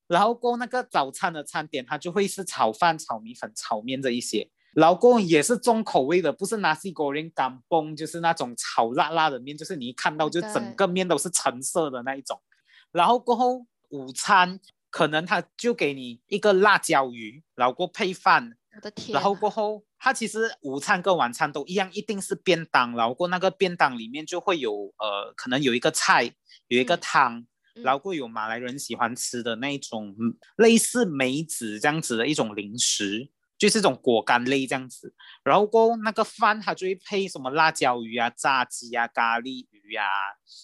[0.07, 4.49] 然后过那个早餐的餐点，它就会是炒饭、炒米粉、炒面这一些。
[4.73, 12.39] 老公也是重口味的，不是拿西果仁干崩，就是那种炒辣辣的面，就是你一看到就整个面都是橙色的那一种。
[12.91, 18.55] 然后过后午餐可能他就给你一个辣椒鱼，然后过配饭。
[18.75, 19.13] 我的天！
[19.13, 26.31] 然后过后他其实午餐跟晚餐都一样，一定是便当，然后过那个便当里面就会有呃，可能有一个菜，
[26.67, 27.45] 有一个汤，
[27.83, 30.15] 然后过有马来人喜欢吃的那一种
[30.57, 33.31] 类似梅子这样子的一种零食。
[33.57, 40.05] 就是这种果干类这样子，然后过那个饭，它就会配什么辣椒鱼啊、炸鸡啊、咖喱鱼啊。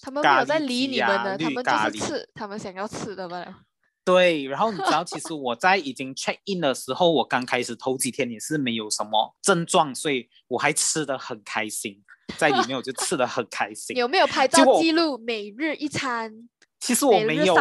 [0.02, 3.64] 他们没有在理你们的，他们就是吃他们想要吃的吧。
[4.06, 12.02] 对，然后你知道，其实我在已经 check in 的时候，我刚开始头几天也是没有什么症状，所以我还吃的很开心，
[12.38, 13.98] 在里面我就吃的很开心。
[13.98, 16.48] 有没有拍照记录每日一餐？
[16.80, 17.56] 其实我没有，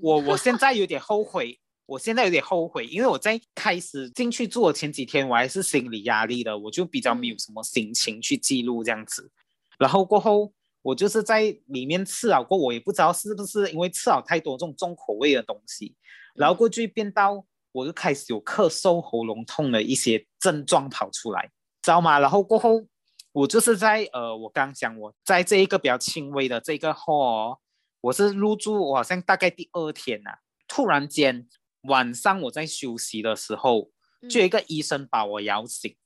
[0.00, 1.58] 我我现在有点后悔。
[1.88, 9.30] 我现在有点后悔，因为我在开始进去做前几天，我还是心理压力的，我就比较没有什么心情去记录这样子。
[9.78, 15.94] 然后过后，我就是在里面吃了过，我也不知道是不是因为吃了太多这种重口味的东西，
[16.34, 21.50] 然后过去变到我就开始有咳嗽、喉咙痛的一些症状跑出来，
[21.82, 22.18] 知道吗？
[22.18, 22.84] 然后过后，
[23.32, 27.58] 我就是在呃，我刚讲我在这一个比较轻微的这个 hall，
[28.00, 30.30] 我是入住，我好像大概第二天呐，
[30.66, 31.48] 突然间。
[31.82, 33.88] 晚上我在休息的时候，
[34.28, 35.96] 就有一个医生把我摇醒，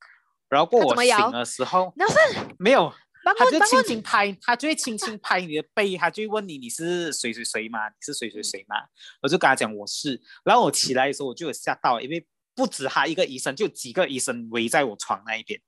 [0.50, 1.92] 然后过我醒的时候，
[2.58, 2.92] 没有，
[3.36, 7.88] 他就轻轻拍，他就会轻轻拍你的背，他就问你你是谁谁谁吗？
[7.88, 8.76] 你是谁谁谁吗？
[9.22, 15.60] 我就跟他讲我是，然后我起来的时候我就有吓到，因为不止他一个医生，就几个医生围在我床那一边，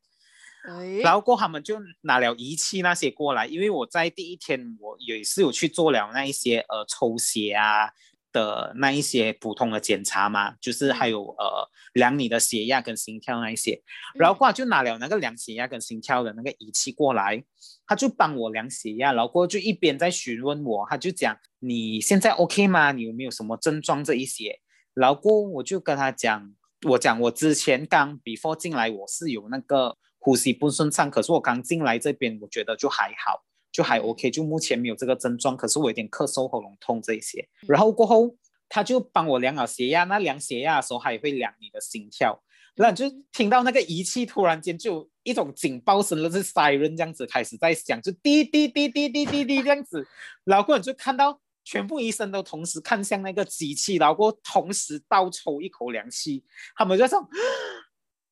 [1.00, 7.90] 然后过他们就拿了仪器那些过来，因为我在第一天我也是有去做了那一些呃抽血啊
[8.34, 13.82] 的那一些普通的检查嘛，就是还有呃量你的血压跟心跳那一些，
[14.14, 17.42] 然后过就拿了那个量血压跟心跳的那个仪器过来，
[17.86, 22.92] 他就帮我量血压，然后过就一边在询问我，他就讲你现在 OK 吗？
[22.92, 24.60] 你有没有什么症状这一些？
[24.92, 26.52] 然后过我就跟他讲，
[26.90, 29.96] 我讲我之前刚 before 进来我是有那个。
[30.26, 33.44] 呼吸不顺畅，可是我刚进来这边，我觉得就还好，
[33.74, 35.56] 就还 OK，就目前没有这个症状。
[35.56, 37.44] 可是我有点咳嗽、喉咙痛这些。
[37.66, 38.32] 然后过后，
[38.68, 40.04] 他就帮我量了血压。
[40.04, 42.40] 那量血压的时候，他也会量你的心跳。
[42.76, 50.06] 然后就听到那个仪器突然间就一种警报声，就是 siren 这样子开始在响，就滴滴滴滴滴滴滴这样子。
[50.44, 56.44] 然后过就看到全部医生都同时看向那个机器，然后过同时倒抽一口凉气，
[56.76, 57.28] 他们就说。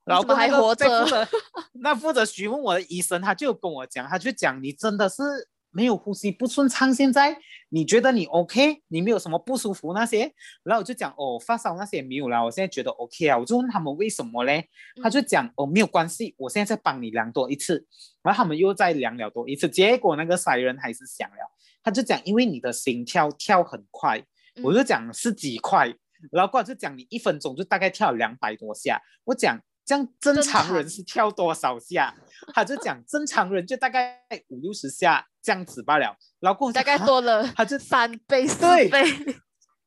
[0.05, 0.87] 然后还活着，
[1.81, 5.23] 那负责询问我的医生，他就跟我讲，他就讲你真的是
[5.71, 7.37] 没有呼吸不顺畅，现在
[7.69, 10.33] 你觉得你 OK，你没有什么不舒服那些，
[10.65, 14.69] 然后我就讲哦发烧那些没有了，我现在觉得 OK 啊，我就问他们为什么嘞，
[15.03, 17.87] 他就讲哦没有关系，我现在再帮你量多一次，
[18.23, 21.51] 然后他们又再量了多一次，结果那个塞人还是响了，
[21.83, 24.21] 他就讲因为你的心跳跳很快，
[24.65, 25.95] 我就讲是几块，
[26.31, 29.59] 然后过来就讲你一分钟就大概跳两百多下，我讲。
[29.85, 32.15] 这样正常人是跳多少下？
[32.55, 36.17] 他就讲正常人就大概五六十下这样子罢了。
[36.41, 38.91] 然后大概多了，他就三倍四倍。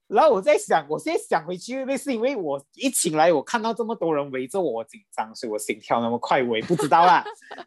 [0.07, 6.43] 然后我在想，我现在想回去，会不会是因为我一醒来，我看到这么多人围着我，紧张，所以我心跳那么快？
[6.43, 7.23] 我也不知道啊。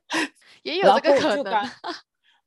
[0.62, 1.70] 也有这个可能。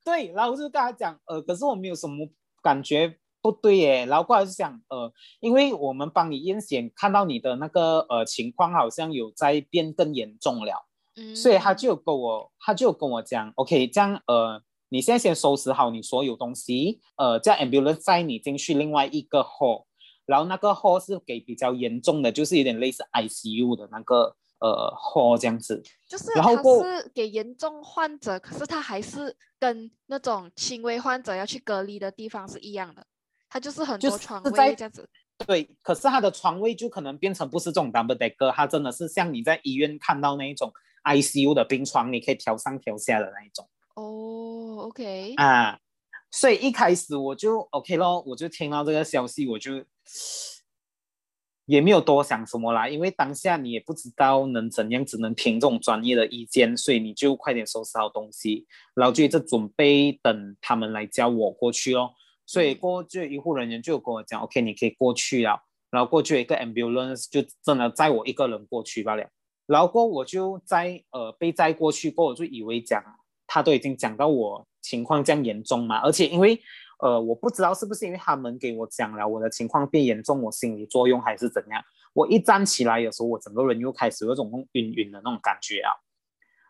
[0.03, 2.27] 对，然后我就跟他讲，呃，可是我没有什么
[2.61, 3.17] 感觉。
[3.41, 10.85] 不对耶，然后过来是想，呃，因为我们帮你验血，看到你的那个呃情况好像有在变更严重了，
[11.15, 19.85] 嗯，所以他就跟我，他就跟我讲，OK，这样，呃，你现在先收拾好你所有东西，呃，叫 ambulance 载你进去另外一个 hall，
[20.25, 33.07] 然后那个 hall 是给比较严重的，就是有点类似 ICU 的那个呃 hall 这样子，就是然后是给严重患者，可是他还是跟那种轻微患者要去隔离的地方是一样的。
[33.53, 35.07] 它就是很多床位这样子，
[35.45, 35.69] 对。
[35.83, 40.71] 可是它的床位就可能变成不是这种 double decker，它真的是像你在医院看到那一种
[41.03, 43.67] ICU 的病床，你可以调上调下的那一种。
[43.95, 45.33] 哦，OK。
[45.35, 45.77] 啊，
[46.31, 49.83] 所以一开始我就 OK 咯，我就听到这个消息，我就
[51.65, 62.11] 也没有多想什么啦，因为当下你也不知道能怎样，只能听这种专业的意见，所以你就快点收拾好东西，然后就一直准备等他们来叫我过去哦。
[62.51, 65.57] 所以过就医护人员就跟我讲，OK，你可以过去了。
[65.89, 69.25] 然后过去一个 ambulance 就真的载我一个人过去罢了。
[69.67, 73.01] 然后过我就在呃被载过去过，我就以为讲
[73.47, 75.99] 他都已经讲到我情况这样严重嘛。
[75.99, 76.61] 而且因为
[76.99, 81.81] 呃我不知道是不是因为他们给我讲了我的情况变严重，我心理作用还是怎样。
[82.11, 85.93] 我一站起来有时候，我整个人又开始有种晕晕的那种感觉啊。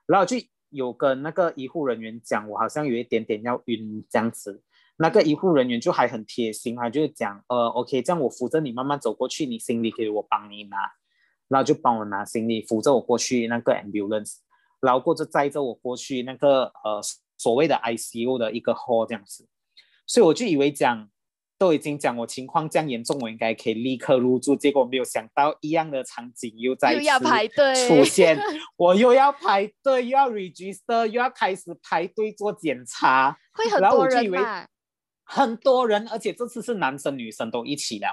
[0.05, 0.37] 然后就
[0.69, 4.61] 有跟那个医护人员讲，我好像有一点点要晕这样子。
[5.01, 10.77] 那个医护人员就还很贴心，他就讲，呃，OK，这样我扶着你慢慢走过去，你行李可以我帮你拿，
[11.47, 14.35] 然后就帮我拿行李，扶着我过去那个 ambulance，
[14.79, 17.01] 然后过着载着我过去那个呃
[17.35, 19.47] 所谓的 ICU 的一个 hall 这样子，
[20.05, 21.09] 所以我就以为讲
[21.57, 28.37] 都已经讲我情况这样严重，我应该可以立刻入住，结果没有想到一样的场景又再次出现，
[28.77, 34.67] 我又要排队，又要 register，又要开始排队做检查，会很多人嘛。
[35.33, 38.07] 很多人，而且这次是男生女生都一起了，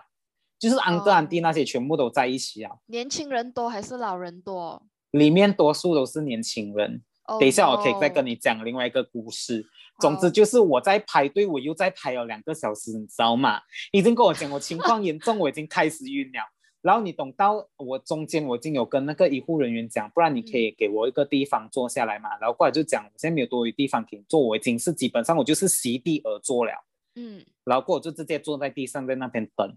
[0.56, 2.70] 就是安哥安弟那些全部都在一起啊。
[2.86, 4.80] 年轻人多还是老人多？
[5.10, 7.02] 里面多数都是年轻人。
[7.40, 9.66] 等一下我可以再跟你讲另外一个故事。
[10.00, 13.60] 总之就是我在排队，我又在排了两个小时，你知道吗？
[13.90, 16.40] 已经跟我讲我情况严重，我已经开始晕了。
[16.80, 22.30] 然后你等到我中间，我已经有跟那个医护人员讲，不然你可以给我一个地方坐下来嘛。
[22.40, 26.72] 然后过来就讲，我现在没有多余地方可以坐，我已经是基本上我就是席地而坐了。
[27.18, 29.76] 嗯，然后过我就直接坐在地上在那边等，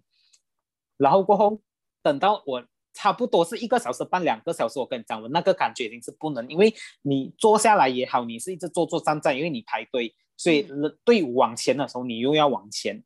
[0.97, 1.59] 然后过后
[2.03, 2.63] 等到我
[2.93, 6.71] 差不多是一个小时半两个小时，我跟你讲，我那个感觉已经是不能，因为
[7.01, 10.67] 你坐下来也好，你是一直坐坐站站，因为你排队，所以
[11.03, 13.03] 队伍往前的时候你又要往前，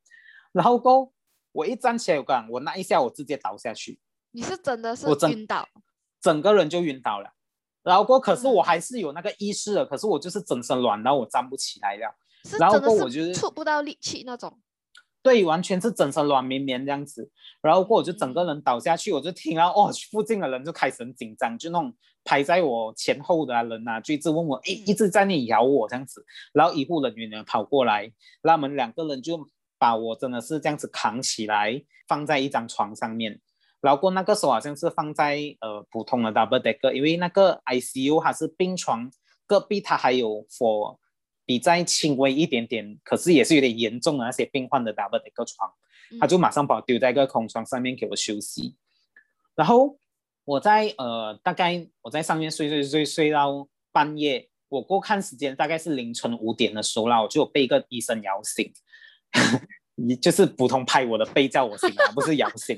[0.52, 1.14] 然后过
[1.54, 3.98] 我一站起来，我讲我那一下我直接倒下去，
[4.32, 5.66] 你是真的是晕倒，
[6.20, 7.32] 整个人就晕倒了，
[7.84, 12.14] 然后过可是我还是有那个意识的，可是我就是整身软然后我站不起来了。
[12.60, 14.60] 然后过我就是触不到力气那种，
[15.24, 17.32] 对，完全是整身软绵绵这样子，
[17.62, 21.94] 然后过我就整个人倒下去，我就听到哦，附近的人就开始很紧张，就那种
[22.24, 26.24] 排在我前后的人呐，就一直问我，诶，一直在那里咬我这样子，
[26.54, 28.12] 然后医护人员呢跑过来，
[28.44, 29.48] 那我们两个人就
[29.80, 33.42] 把我真的是这样子扛起来，放在一张床上面，
[33.82, 39.10] 然后过那个时候好像是放在呃普通的 double decker，因为那个 ICU 它是病床，
[39.48, 41.00] 隔壁它还有 for。
[41.46, 45.72] 比再轻微一点点，可是也是有点严重的那些病患的 double 的一个床，
[46.20, 48.76] 他就马上把我丢在一个空床上面给我休息。
[49.54, 49.98] 然后
[50.44, 58.74] 我在呃大概我在上面睡睡睡睡到半夜，我过看时间大概是凌晨五点的时候啦，我就被一个医生摇醒，
[59.94, 62.78] 你就是普通拍我的背叫我醒啊，不是摇醒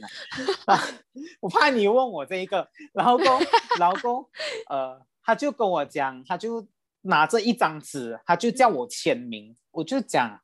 [0.66, 0.78] 啊。
[1.40, 3.26] 我怕你问我这一个，老公
[3.80, 4.26] 老公，
[4.70, 6.68] 呃，他就跟我讲，他就。
[7.08, 10.40] 拿着一张纸，他就叫我签名，我就讲，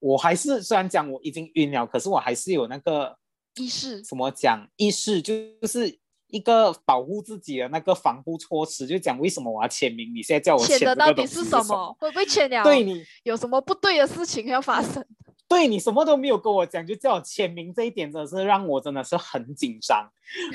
[0.00, 3.16] 我还是虽然讲我已经晕了，可是我还是有那个
[3.54, 5.32] 意识，怎么讲意识，就
[5.66, 10.12] 是一个保护自己的那个防护措施，就讲为什么我要签名？
[10.14, 11.96] 你现在叫我签的到底是什么？
[12.00, 12.62] 会不会签了？
[12.64, 15.04] 对你有什么不对的事情要发生？
[15.48, 20.08] 对你什么都没有跟我讲，就叫我签名，这一点真的是让我真的是很紧张。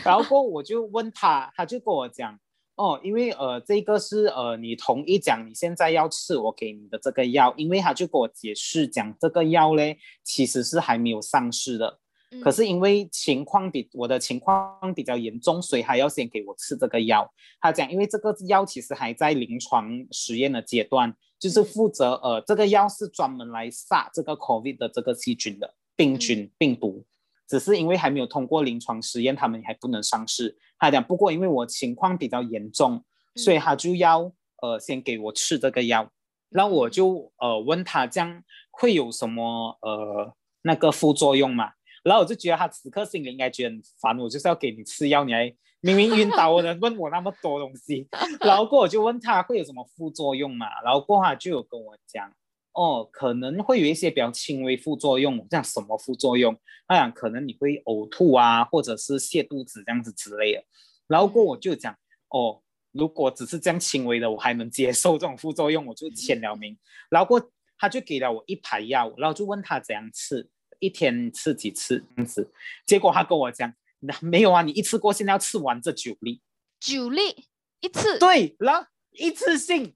[0.04, 2.38] 然后我就问他，他就跟我讲。
[2.76, 12.00] 哦，因为呃，这个是呃，你同意讲你现在要吃我给你的这个药，因为他就给我解释讲这个药嘞，其实是还没有上市的，
[12.44, 17.34] 可是因为情况比我的情况比较严重，所以还要先给我吃这个药。
[17.62, 27.06] 他讲，因为这个药其实还在临床实验的阶段，就是负责呃，这个药是专门来杀这个 COVID 的这个细菌的病菌病毒。
[27.48, 30.58] 只是因为还没有通过临床实验，他们还不能上市。
[30.78, 33.04] 他讲，不过因为我情况比较严重，
[33.36, 34.32] 所以他就要
[34.62, 36.12] 呃先给我吃这个药。
[36.50, 41.72] 然后我就呃问他这样会有什么呃那个副作用嘛？
[42.04, 48.08] 然后我就觉得他此刻心里应该觉得很烦，我就是要给你吃药，你还 明明晕倒了，问我那么多东西。
[48.40, 50.68] 然后过我就问他会有什么副作用嘛？
[50.84, 52.32] 然后过他就有跟我讲。
[52.76, 56.56] 哦，可能会有一些比较轻微副作用，像什么副作用？
[56.88, 60.64] 他讲可能你会呕吐啊，或者是泻肚子这样子之类的。
[61.08, 61.98] 然后过我就讲，
[62.30, 62.62] 哦，
[62.92, 66.78] 如果只是这样轻微的，我还能接受这种副作用，我就签了名。
[67.10, 70.46] 然后过他就给了我一排药，然后就问他怎样吃，
[70.80, 72.52] 一天吃几次这样子。
[72.86, 76.42] 结果他跟我讲，那 没有啊，你一次过现在要吃完这九粒，
[76.82, 77.48] 九粒
[77.80, 79.96] 一次，对，然后一次性。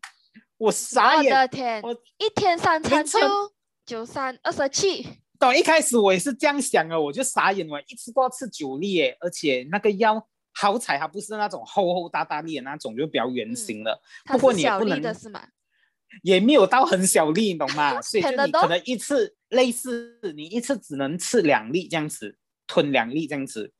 [0.60, 1.82] 我傻眼，我的天！
[1.82, 3.18] 我一天三餐就
[3.86, 5.08] 九三二十七。
[5.40, 13.98] 到一开始我也是这样想的，我就傻眼了，一次都要吃九粒耶，而且那个药好彩它不是那种厚厚大大粒的那种，就比较圆形的。
[14.26, 15.02] 不过你也不能，
[16.24, 18.00] 也没有到很小粒，你懂吗？
[18.04, 22.38] 所以就你可能一次类似你一次只能吃两粒这样子，
[22.68, 23.72] 吞两粒这样子，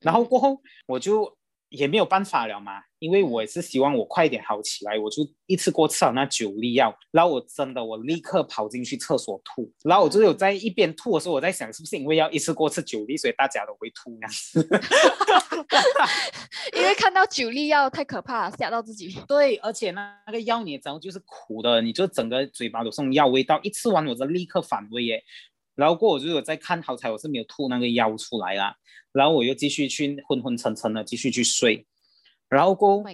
[0.00, 1.35] 然后过后我就。
[1.68, 14.68] 也没有办法了嘛，因为我也是希望我快一点好起来，我就一次过吃了那九粒药，然后我真的我立刻跑进去厕所吐，然后我就有在一边吐的时候，我在想是不是因为要一次过吃九粒，所以大家都会吐那样子。
[16.76, 19.18] 因为看到九粒药太可怕，吓到自己。
[19.26, 25.22] 对，而且那那个药你知道就是苦的，你就整个嘴巴都是药味道，一吃完我就立刻反胃耶。
[25.76, 28.74] 然后过我就有在看，好彩我是没有吐那个腰出来啦。
[29.12, 31.86] 然后我又继续去昏昏沉沉的继续去睡，
[32.48, 33.04] 然后过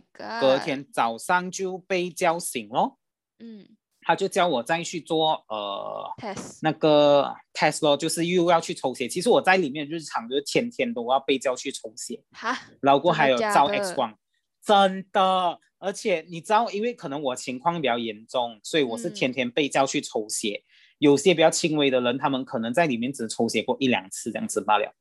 [0.40, 2.98] 隔天早上就被叫醒咯。
[3.38, 3.66] 嗯，
[4.00, 9.06] 他就叫我再去做呃 test 那个 test 咯，就是又要去抽血。
[9.08, 12.22] 其实我在里面日常就是天天都要被叫去抽血。
[12.32, 14.16] 哈，然后过还有照 X 光，
[14.64, 15.58] 真的。
[15.78, 20.62] 而且你知道，因为可能我情况比较严重，所以我是天天被叫去抽血。
[21.02, 24.94] 有些比较轻微的人，他们可能在里面只抽血过一两次这样子罢了。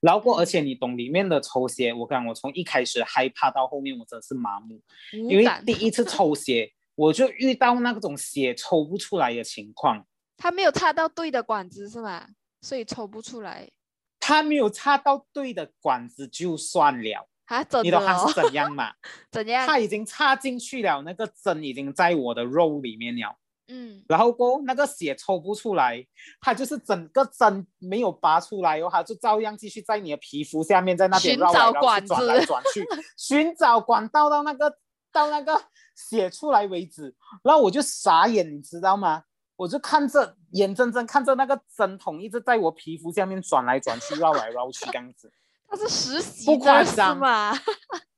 [0.00, 4.82] 然后过，而且你懂里面的抽血，我讲我从一开始害怕到后面，我真的是麻木，
[5.12, 10.04] 因为第一次抽血我就遇到那种血抽不出来的情况。
[10.36, 12.26] 他没有插到对的管子是吗？
[12.60, 13.70] 所以抽不出来。
[14.18, 17.64] 他没有插到对的管子就算了啊？
[17.84, 18.92] 你懂他是怎样嘛？
[19.30, 19.64] 怎样？
[19.64, 23.38] 他已经插进去了，那个针已经在我的肉里面了。
[23.68, 26.06] 嗯，然后过那个血抽不出来，
[26.40, 32.86] 它就是整个针没有拔出来哦，它就照样继续在你的皮肤下面，在那边绕来绕去、转来转去，
[33.16, 34.76] 寻找管道到那个
[35.10, 35.60] 到那个
[35.96, 37.14] 血出来为止。
[37.42, 39.24] 然后我就傻眼，你知道吗？
[39.56, 45.32] 我就看着眼睁睁看着那个针筒一直在我皮肤下面转来转去、绕来绕去这样子。
[45.68, 47.52] 它是实习 不夸张吗？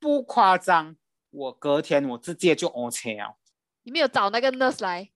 [0.00, 0.96] 不夸张，
[1.30, 3.36] 我隔天我直接就 OK 了。
[3.82, 5.10] 你没有找那个 nurse 来？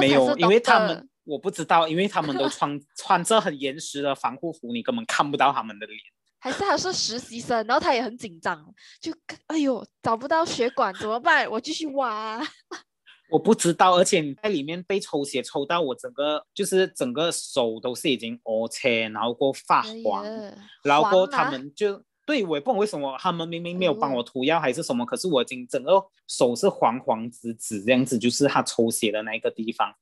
[0.00, 5.98] 没有，因为他们我不知道，因为他们都穿 穿着很严实的防护服，你根本看不到他们的脸。
[6.38, 8.64] 还是他是实习生，然后他也很紧张，
[9.00, 9.12] 就
[9.46, 11.50] 哎呦找不到血管怎么办？
[11.50, 12.40] 我继续挖。
[13.28, 20.24] 我不知道，而且你在里面被抽血抽到我整个就是整个手都是已经凹切，然后过发黄，
[20.84, 29.94] 然后过他们就对我也不懂为什么他们明明没有帮我涂药还是什么，可是我已经整个手是黄黄紫紫这样子，就是他抽血的那一个地方，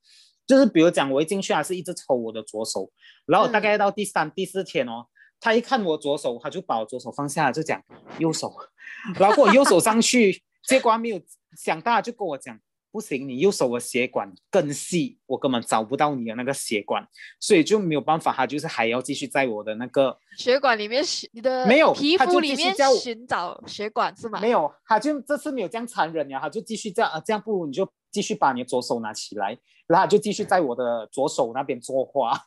[0.46, 2.90] 就是比如讲我一进去还是一直抽我的左手，
[3.26, 5.06] 然后大概到第三第四天哦。
[5.40, 7.82] 他一看我左手，他就把我左手放下，就讲
[8.18, 8.50] 右手，
[9.20, 11.20] 然后我右手上去，结果没有
[11.58, 12.58] 想到，就跟我讲
[12.95, 17.05] 不行，你右手的血管更细，我根本找不到你的那个血管，
[17.40, 24.38] 所以就没有办法，他就是还要继续在我的那个血管里面寻你的没有皮肤里面寻找血管是吗？
[24.40, 27.84] 没有，他就这次没有这样残忍呀，他就继续这样啊，这样不如你就
[28.14, 29.58] 继续把你的左手拿起来，
[29.88, 32.32] 然后就继续在我的左手那边作画。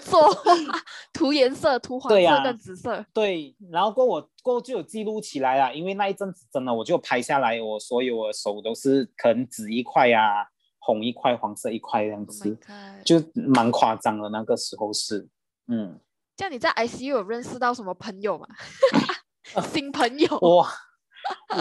[0.00, 0.18] 做
[1.12, 3.04] 涂颜色，涂黄色跟紫色。
[3.14, 10.46] 对，然后过我过就有记录起来了，因为那一阵子真的我就拍下来，我所有我手都是可能紫一块呀，
[10.80, 12.58] 红一块，黄色一块这样子，
[13.04, 14.28] 就蛮夸张的。
[14.30, 15.28] 那个时候是，
[15.68, 16.00] 嗯。
[16.36, 18.46] 像你在 ICU 有认识到什么朋友吗？
[19.72, 20.38] 新朋友？
[20.40, 20.66] 我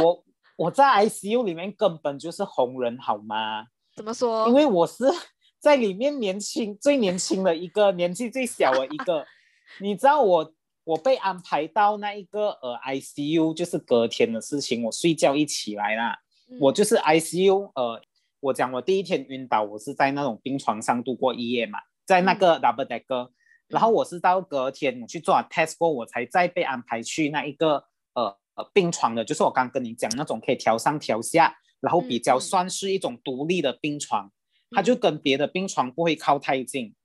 [0.02, 0.24] 我
[0.62, 3.66] 我在 ICU 里面根本就是红人，好吗？
[3.96, 4.48] 怎么说？
[4.48, 5.06] 因为我是。
[5.60, 9.24] 在里面年轻最年轻的一个，年纪最小的一个，
[9.80, 10.54] 你知道我
[10.84, 14.84] 我被安排到那一个呃 ICU，就是隔天的事情。
[14.84, 16.18] 我睡觉一起来啦，
[16.60, 18.02] 我就是 ICU，呃，
[18.40, 23.30] 我讲我第一天晕倒，我是在那种病床上度过一夜嘛，在那个 double decker，
[23.68, 27.86] 然后我是到隔天我去做 test 过，我才再被安排去那一个
[28.16, 34.32] 呃呃病床的，就是我刚跟你讲那种可以调上调下，然后比较算是一种独立的病床。
[34.74, 36.96] 它就跟别的病床不会靠太近，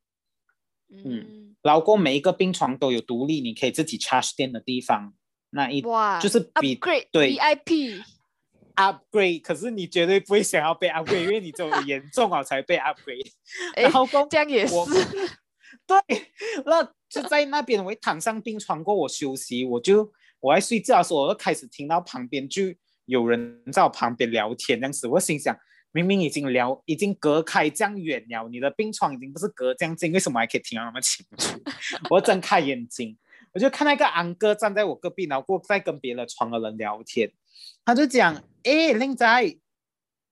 [0.88, 5.12] 嗯，然后过每一个病床都有独立，你可以自己 charge 电的地方。
[5.50, 8.04] 那一哇，就是比对 VIP
[8.76, 13.32] upgrade，可是你绝对不会想要被 upgrade，因为你这么严 重啊才被 upgrade。
[13.74, 14.74] 然后过这样也是，
[15.88, 15.98] 对，
[16.64, 22.62] 那就在那边我躺上病床过我休息，我就我在睡觉的时候，我就开始听到旁边就
[23.06, 25.56] 有人在我旁边聊天，这样子，我心想。
[25.92, 31.58] 明明已经聊，已经隔开这样远了，你的病床已经不是隔这样近，为什么还可以听到那么清楚？
[32.10, 33.16] 我睁开眼睛，
[33.54, 37.32] 我就看那个安哥站在我隔壁，然后在跟别的床的人聊天。
[37.82, 38.34] 他就讲
[38.64, 39.58] ：“哎，靓仔，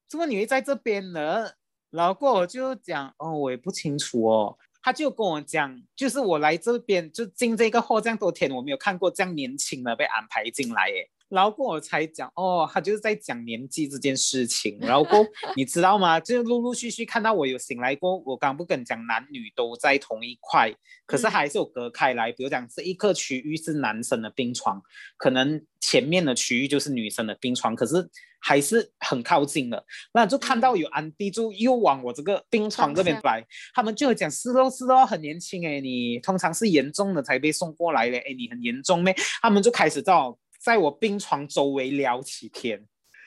[0.07, 1.49] 怎么你会在这边呢？”
[1.89, 11.09] 然后过我就讲：“哦，我也不清楚哦。”他就跟我讲：“就是我来这边就进这个货这样多天，我没有看过这样年轻的被安排进来。”耶。
[11.29, 14.79] 然后过我才讲哦，他就是在讲年纪这件事情。
[14.81, 16.21] 然后过 你知道吗？
[16.21, 18.19] 就陆陆续续看到我有醒来过。
[18.19, 20.73] 我刚不跟你讲，男女都在同一块，
[21.07, 22.31] 可是还是有隔开来。
[22.31, 24.81] 比如讲这一个区域是男生的病床，
[25.17, 28.09] 可能前面的区域就是女生的病床，可是
[28.39, 29.85] 还是很靠近的。
[30.13, 33.45] 那就看到有安迪就又往我这个病床这边来，
[33.75, 39.13] 他们就会讲是咯是咯，很年轻哎，你通常是严重的才被送过来的哎，你很严重咩？
[39.43, 40.39] 他们就开始到。
[40.65, 42.83] 在我病床周围聊起天，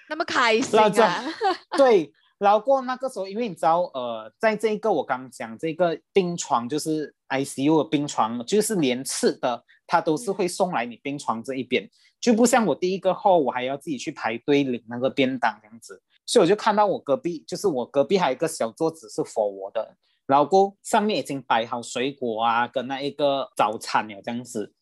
[0.10, 1.24] 那么开心啊！
[1.78, 11.88] 对，然后过那个时候，因为你知道，呃，在这个我刚讲这个病床就是 ICU 的病床，就是连次的，他都是会送来你病床这一边，
[12.20, 16.02] 就不像我第一个号，我还要自己去排队领那个便当这样子。
[16.26, 24.74] 所以我就看到我隔壁，就是我隔壁还有一个小桌子是 for 我的，然后上面已经摆好水果啊，跟那一个早餐了这样子。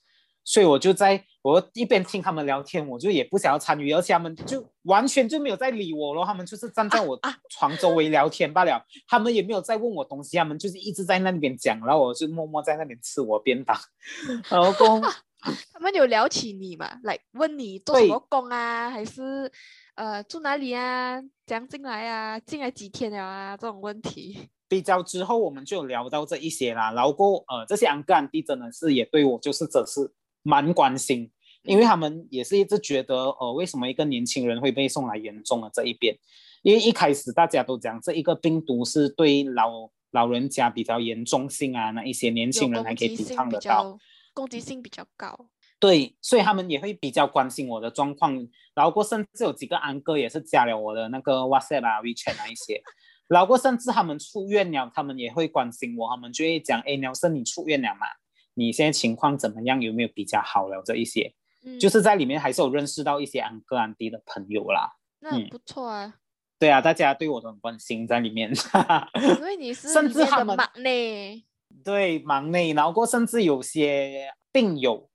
[0.45, 7.19] 所以我就在我一边听他们聊天，我就也不想要参与，而且他们就完全就没有在理我咯，他们就是站在我
[7.51, 13.77] 床周围聊天罢了，他们也没有在问我东西，他们就是一直在那边讲，然后我就默默在那边吃我便当。
[14.49, 14.99] 老公，
[15.71, 16.99] 他们有聊起你嘛？
[17.03, 18.89] 来问你做什么工啊？
[18.89, 19.51] 还是
[19.93, 21.21] 呃住哪里啊？
[21.45, 22.39] 怎样进来啊？
[22.39, 23.55] 进来几天了啊？
[23.55, 24.49] 这种问题。
[24.67, 26.91] 比较之后，我们就聊到这一些啦。
[26.93, 30.11] 然后呃，这些安哥安弟真的是也对我就是这是。
[30.47, 31.31] 蛮关心，
[31.65, 36.15] 因为他们也是一直觉得，呃，为什么一个年轻人会被送来严重的这一边？
[36.61, 43.97] 因为一开始大家都讲这一个病毒是对老老人家比较严重性啊，那一些年轻人还可以抵抗得到，
[44.33, 45.47] 攻击性比较高。
[45.77, 48.33] 对，所以他们也会比较关心我的状况。
[48.73, 52.81] 然后过甚至有几个安哥也是加了我的那个 WhatsApp 啊、WeChat 啊一些。
[53.27, 58.07] 然后过甚至他们出院了，他们也会关心我，他们就会讲：“哎，Nelson，你出院了嘛？”
[58.55, 59.81] 你现在情况怎么样？
[59.81, 60.81] 有没有比较好了？
[60.85, 61.33] 这一些，
[61.79, 64.95] 就是在里面还是有认识到一些安哥安迪的朋友啦。
[65.19, 66.15] 那不错啊。
[66.57, 68.49] 对啊，大家对我都很关心在里面，
[69.21, 71.43] 因为你是甚至他们忙内，
[71.83, 75.09] 对忙内，然后过甚至有些病友，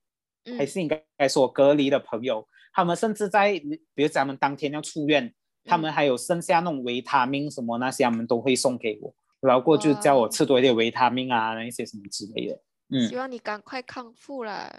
[0.59, 3.53] 还嗯是应该该说隔离的朋友，他们甚至在
[3.95, 5.33] 比如咱们当天要出院，
[5.65, 5.93] 他们嗯。
[5.93, 12.61] 还有剩下那种维他命什么那些，他们都会送给我，然后过就叫我吃多一点维他命啊，那一些什么之类的。
[12.91, 14.71] 嗯，希望你赶快康复啦，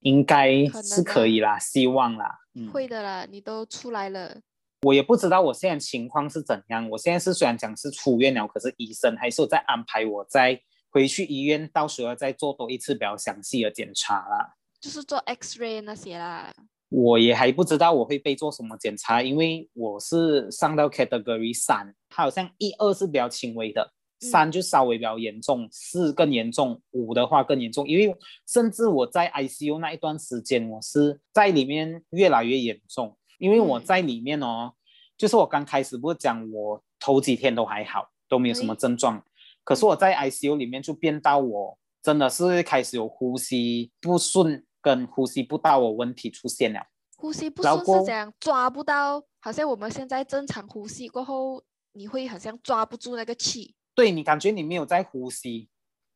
[0.00, 2.38] 应该是可以啦，希望啦。
[2.54, 4.40] 嗯，会的啦，你都出来了，
[4.82, 6.88] 我也不知道我现在情况是怎样。
[6.90, 14.54] 我现在是虽然讲是出院了，可是医生还是有在安排我再回去医院，到时候再做多一次比较详细的检查啦。
[14.80, 16.52] 就是做 X ray 那些啦。
[16.88, 27.86] 我也还不知道我会被做什么检查，因为我是上到 Category 三，它好像一二是比较轻微的，嗯三就稍微比较严重，四更严重，五的话更严重。
[27.86, 34.72] 因为甚至我在 ICU 那一段时间，我是在里面越来越严重，因为我嗯在里面哦，
[35.16, 39.22] 就是我刚开始不是讲我头几天都还好，都没有什么症状，
[39.62, 46.80] 可是我在 ICU 里面就变到我真的是开始有呼吸不顺跟呼吸不到我问题出现了。
[47.18, 51.62] 呼吸不顺是这样抓不到，好像我们现在正常呼吸过后，
[51.92, 53.74] 你会好像抓不住那个气。
[53.96, 55.68] 对你感觉你没有在呼吸，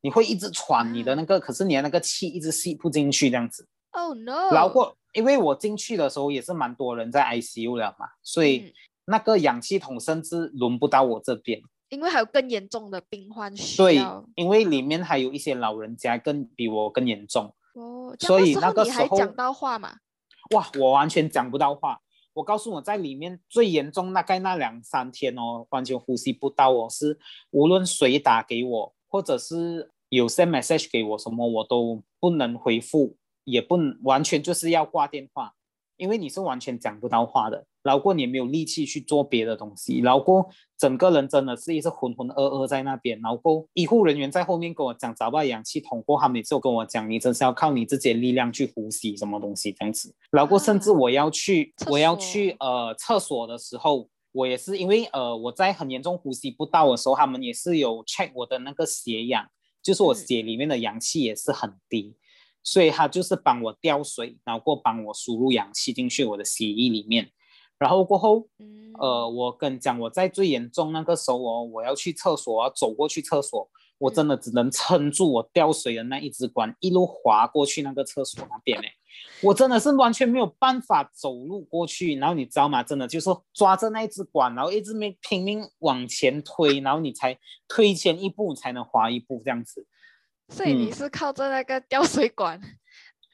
[0.03, 3.66] 你会一直喘你的啊那个，可是你的那个气一直吸不进去这样子。
[3.93, 4.53] Oh no！
[4.53, 8.72] 然后，因为我进去的时候也是蛮多人在 ICU 了嘛，所以嗯
[9.07, 11.61] 那个氧气筒甚至轮不到我这边。
[11.89, 13.97] 因为还有更严重的病患需对。，
[14.37, 17.53] 因为里面还有一些老人家更比我更严重。
[17.74, 19.97] 哦，所以那个时候你还讲到话嘛？
[20.55, 21.99] 哇，我完全讲不到话。
[22.33, 27.18] 我告诉我在里面最严重大概那两三天哦，完全呼吸不到哦，是
[27.51, 35.55] 无论谁打给我，或者是有 send message 给我什么，我都不能回复，也不能完全就是要挂电话，
[36.01, 40.49] 因为你是完全讲不到话的，然后过你也没有力气去做别的东西，然后过
[40.79, 54.09] 整个人真的是一直浑浑噩噩在那边，然后过医护人员在后面跟我讲找不到氧气筒过，他们也是有跟我讲，你真是要靠你自己的力量去呼吸什么东西这样子，然后甚至啊我要去、厕我要去呃厕所的时候。
[54.33, 59.45] 我也是因为呃我在很严重呼吸不到的时候，他们也是有 check 我的那个血氧，
[59.83, 62.15] 就是我嗯血里面的氧气也是很低，
[62.63, 67.31] 所以他就是帮我吊水，然后过帮我输入氧气进去我的血液里面，
[67.79, 78.89] 然后过后嗯，呃，我跟你讲，我在最严重那个时候哦，我要去厕所，我要走过去厕所，我真的只能撑住我吊水的那一只管，一路滑过去那个厕所那边嘞，
[79.43, 82.17] 我真的是完全没有办法走路过去。
[82.17, 82.83] 然后你知道吗？
[82.83, 89.87] 真的就是抓着那一只管，然后一直没拼命往前推，然后你才推前一步，你才能滑一步这样子。
[90.51, 92.61] 所以你嗯是靠着那个吊水管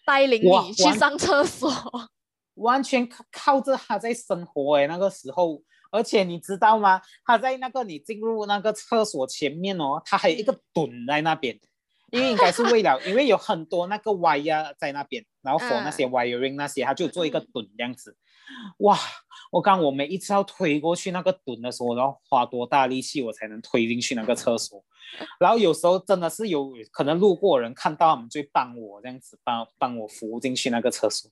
[0.06, 1.70] 带领你去上厕所。
[2.54, 7.02] 完全靠靠着他在生活哎，那个时候，而且你知道吗？
[7.24, 11.58] 他在那个你进入那个厕所前面哦，他还有一个嗯墩在那边，
[12.12, 18.16] 因为应该是为了，因为有很多那个 wire 在那边，然后 for 那些 wiring 那些，他就做一个嗯墩这样子。
[18.78, 18.98] 哇！
[19.52, 24.84] 我刚我每一次要推过去那个墩的时候，我都要花多大力气我才能推进去那个厕所。
[25.38, 31.30] 然后有时候真的是有可能路过人看到，他们就帮我这样子帮帮我扶进去那个厕所。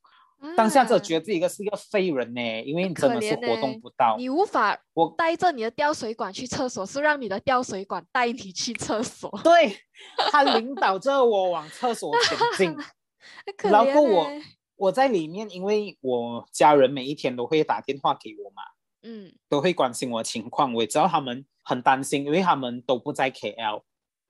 [0.56, 4.16] 当下就啊觉得自己一个是一个废人呢，因为很你真的是活动不到。
[4.18, 9.30] 你无法我带着你的吊水管去厕所，是让你的吊水管带你去厕所。
[9.42, 9.76] 对
[10.30, 12.76] 他领导着我往厕所前进，
[13.70, 14.42] 然后我欸
[14.84, 18.62] 我在里面，因为我家人每一天都会打电话给我嘛，
[19.02, 19.32] 嗯。
[19.48, 23.82] 都会关心我的情况，我也知道他们很担心，因为他们都不在 KL，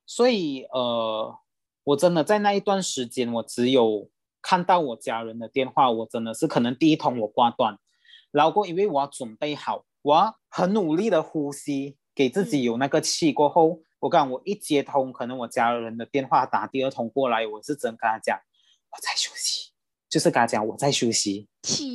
[0.07, 1.37] 所以呃，
[1.83, 7.79] 我真的在那一段时间，我只有看到我家人的电话，我真的是可能第一通我挂断，
[8.31, 12.63] 然后过因为我要准备好，我要很努力的呼吸，给自己嗯。
[12.63, 18.39] 有那个气过后，我讲我一接通，可能我家人的电话打第二通过来，我是真跟他讲
[18.91, 19.73] 我在休息，
[20.15, 21.49] 就是跟他讲我在休息，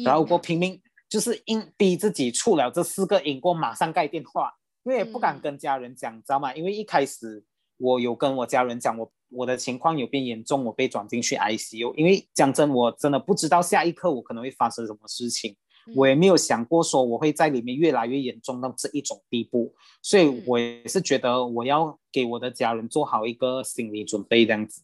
[0.03, 4.53] 然后我拼命就是硬逼自己出了这四个音我，马上盖电话，
[4.83, 6.53] 因为也不敢嗯跟家人讲，知道吗？
[6.53, 7.41] 因为一开始
[7.77, 15.55] 我有跟我家人讲，我我的情况有变严重，我被转进去 ICU，因为讲真，我真的不知道下一刻我可能会发生什么事情，
[15.95, 20.43] 我也嗯没有想过说我会在里面越来越严重到这一种地步，所以嗯。
[20.45, 24.81] 我也是觉得我要给我的家人做好一个心理准备，这样子，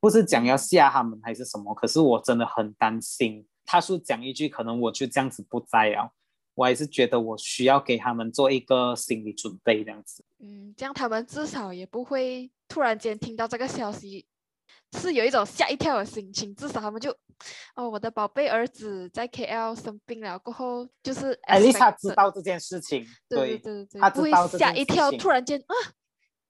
[0.00, 6.10] 不是讲要吓他们还是什么，可是我真的很担心，他说讲一句，可能我就这样子不在了，
[6.54, 10.24] 我还是觉得我需要给他们做一个心理准备，这样子。
[10.38, 14.26] 嗯，这样他们至少也不会突然间听到这个消息，
[14.92, 17.10] 是有一种吓一跳的心情，至少他们就，
[17.74, 25.74] 哦，我的宝贝儿子在 KL 生病了过后，就是艾丽莎知道这件事情，对对对，他不会吓一跳，突然间啊，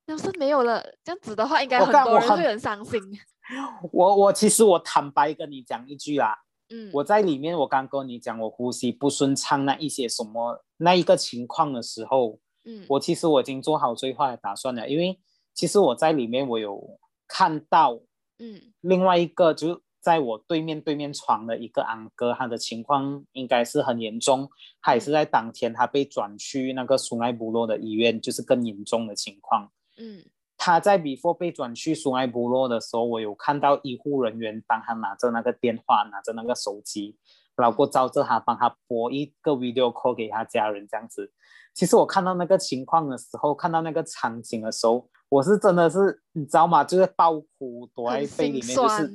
[0.06, 3.02] 要是没有了，这样子的话，应该很多人会很伤心。
[3.92, 6.38] 我我其实我坦白跟你讲一句啦，
[6.68, 15.18] 嗯，我在里面我刚跟你讲我呼吸不顺畅那一些什么那一个情况的时候，嗯，我其实我已经做好最坏的打算了，因为
[15.54, 18.00] 其实我在里面我有看到。
[18.42, 24.48] 嗯，另外一个就在我对面对面床的一个安哥，他的情况应该是很严重，
[24.80, 29.70] 他也是在当天他被转去那个苏埃部落的医院，就是更严重的情况。
[29.98, 30.24] 嗯，
[30.62, 37.16] 他在 before 被转去苏埃部落的时候，我有看到医护人员帮他拿着那个电话，拿着那个手机，
[37.56, 41.32] 然后照着他帮他拨一个 video call 给他家人这样子。
[41.72, 45.08] 其实我看到那个情况的时候，看到那个场景的时候。
[45.30, 46.82] 我是真的是，你知道吗？
[46.82, 49.08] 就是爆哭，躲在被里面，就是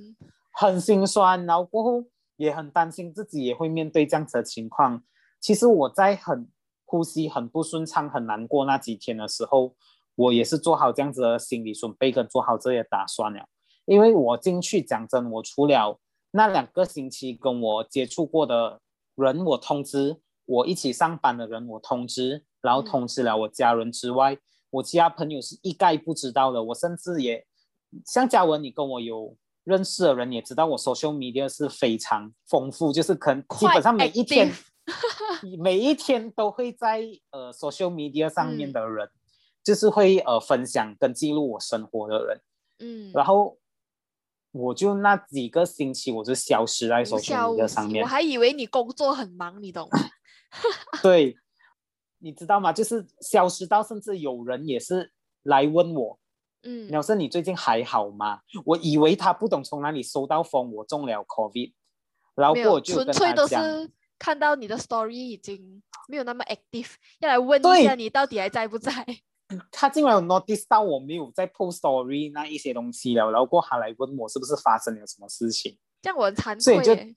[0.54, 1.46] 很心酸。
[1.46, 2.06] 然后过后
[2.38, 5.04] 也很担心自己也会面对这样子的情况。
[5.42, 6.50] 其实我在很
[6.86, 9.76] 呼吸很不顺畅、很难过那几天的时候，
[10.16, 13.46] 我也是做好这样子的心理准备跟做好这些打算了。
[13.86, 16.00] 因为我进去讲真，我除了
[16.32, 18.82] 那两个星期跟我接触过的
[19.16, 24.38] 人，我通知我一起上班的人，我通知，然后通知了我家人之外。
[24.72, 27.46] 我其他朋友是一概不知道的，我甚至也
[28.06, 34.52] 像嘉文，你跟我有认识的人也知道，我 social media 是非常丰富，就是可能基本上每一天
[35.60, 37.02] 每一天都会在
[37.32, 39.10] 呃 social media 上面的人，
[39.66, 42.42] 就是会呃分享跟记录我生活的人，
[42.80, 43.58] 嗯，然后
[44.52, 50.00] 我就那几个星期我就消失在 social media 上面，我还以为你工作很忙，你懂吗？
[51.04, 51.36] 对。
[52.20, 52.74] 你知道吗？
[52.74, 55.12] 就是消失到，甚至有人也是
[55.44, 56.18] 来问我，
[56.64, 58.40] 嗯，鸟生，你最近还好吗？
[58.66, 61.74] 我以为他不懂从哪里收到风，我中了 COVID，
[62.34, 68.92] 然后我就纯粹都是看到你的 story 已经没有那么 active，要来问一下你到底还在不在。
[69.72, 77.16] 他竟然有 notice 到我没有在 post story 那一些东西了，然后过他来问我是不是发生了什么事情，这样我很惭愧。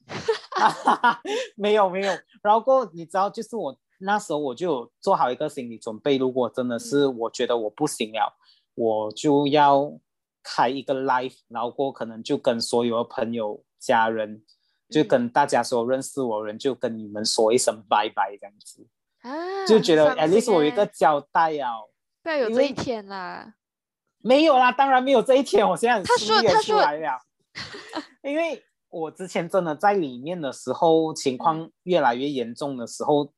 [1.56, 2.12] 没有没有，
[2.42, 3.78] 然后过你知道就是我。
[4.00, 8.32] 那时候我就做好一个心理准备，如果真的是我觉得我不行了，
[8.76, 9.92] 我就要
[10.40, 14.44] 开一个 live，然后过可能就跟所有的朋友、家人，
[14.88, 18.86] 就跟大家所有认识我的人，就跟你们说一声拜拜这样子，
[19.66, 21.72] 就觉得 at least 我有一个交代啊。
[22.28, 23.54] 不要有这一天啦。
[24.18, 27.18] 没有啦，当然没有这一天，我现在很输也出来了。
[28.22, 33.32] 因为我之前真的在里面的时候，情况越来越严重的时候。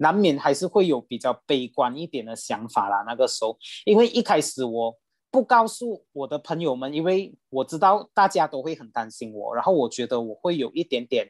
[0.00, 3.02] 难免还是会有比较悲观一点的想法啦。
[3.04, 4.96] 那个时候，因为一开始我
[5.28, 11.28] 不告诉我的朋友们，因为我知道大家都会很担心我，然后我觉得我会有一点点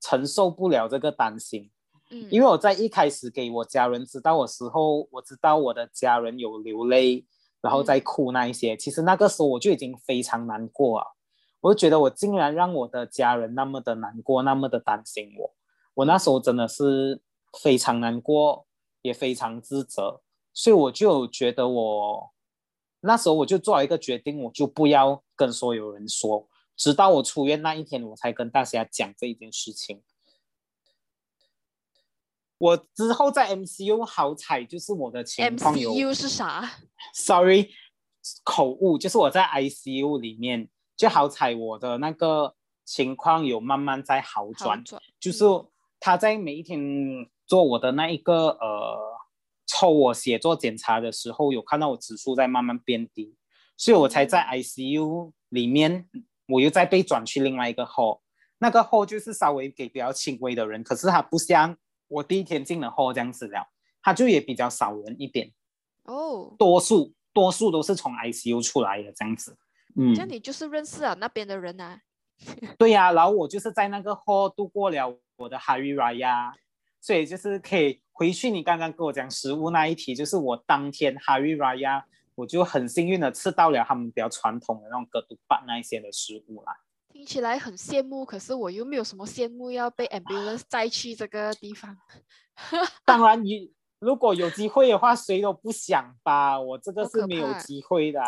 [0.00, 1.70] 承受不了这个担心。
[2.10, 7.24] 嗯，因为我在一开始给我家人知道的时候，我知道我的家人有流泪，
[7.60, 11.06] 然后在哭那一些，其实那个时候我就已经非常难过啊。
[11.60, 15.54] 我就觉得我竟然让我的家人那么的难过，那么的担心我，
[15.94, 17.22] 我那时候真的是。
[17.62, 18.66] 非常难过，
[19.00, 20.20] 也非常自责，
[20.52, 22.30] 所以我就觉得我
[23.00, 26.46] 那时候我就做了一个决定，我就不要跟所有人说，
[26.76, 30.02] 直到我出院那一天，我才跟大家讲这一件事情。
[32.58, 36.70] 我之后在 MCU 好彩，就是我的情况有 MCU 是啥
[37.14, 37.70] ？Sorry，
[38.44, 42.54] 口误，就是我在 ICU 里面就好彩，我的那个
[42.84, 44.82] 情况有慢慢在好转，
[45.20, 45.44] 就是
[45.98, 47.28] 他在每一天。
[47.48, 48.98] 做我的那一个呃，
[49.68, 53.36] 抽我写作检查的时候，有看到我指数在慢慢变低，
[53.76, 56.08] 所以我才在 ICU 里面，
[56.48, 58.20] 我又再被转去另外一个号，
[58.58, 61.76] 那个号就是稍微给比较轻微的人，可是他不像
[62.08, 63.68] 我第一天进了后这样子了，
[64.02, 65.52] 他就也比较少人一点
[66.04, 69.56] 哦，多数多数都是从 ICU 出来的这样子，
[69.96, 72.00] 嗯，这样你就是认识了那边的人啊？
[72.78, 76.52] 对呀，然后我就是在那个后度过了我的 Hari Raya。
[76.98, 82.02] 所以就是可以回去你刚刚跟我讲食物那一题，就是我当天 Hari Raya，
[82.34, 86.76] 我就很幸运的吃到了他们比较传统的那种格杜巴那一些的食物啦。
[87.16, 91.96] 听起来很羡慕，可是我又没有什么羡慕要被 ambulance 载去这个地方。
[93.06, 96.60] 当然，你如果有机会的话，谁都不想吧。
[96.60, 98.20] 我这个是没有机会的。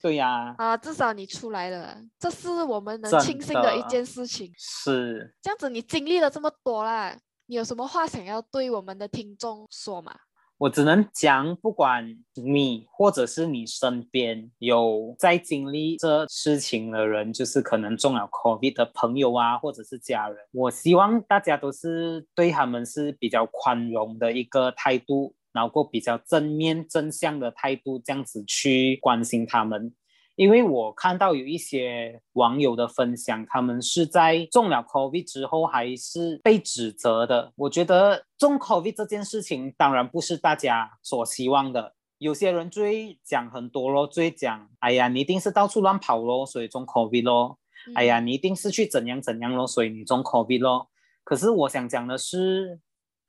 [0.00, 0.54] 对呀。
[0.58, 4.52] 啊，至少你出来了，这是我们能庆幸的一件事情。
[4.56, 5.34] 是。
[5.42, 7.18] 这样子，你经历了这么多啦。
[7.46, 10.14] 你有什么话想要对我们的听众说吗？
[10.60, 29.94] 我只能讲，不管你或者是你身边有在经历这事情的人，就是可能中了 COVID 的朋友啊，或者是家人，我希望大家都是对他们是比较宽容的一个态度，然后比较正面正向的态度，这样子去关心他们。
[30.40, 37.52] 因为我看到有一些网友的分享，他们是在中了 COVID 之后还是被指责的。
[37.56, 41.94] 我觉得中 COVID 这件事情当然不是大家所希望的。
[42.16, 47.58] 有些人最讲很多咯，最讲，哎呀，你一定是到处乱跑咯，所以中 COVID 咯。
[47.94, 50.88] 哎呀，你一定是去怎样怎样咯，所以你中 COVID 咯。
[51.22, 52.80] 可是我想讲的是，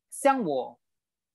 [0.10, 0.80] 像我，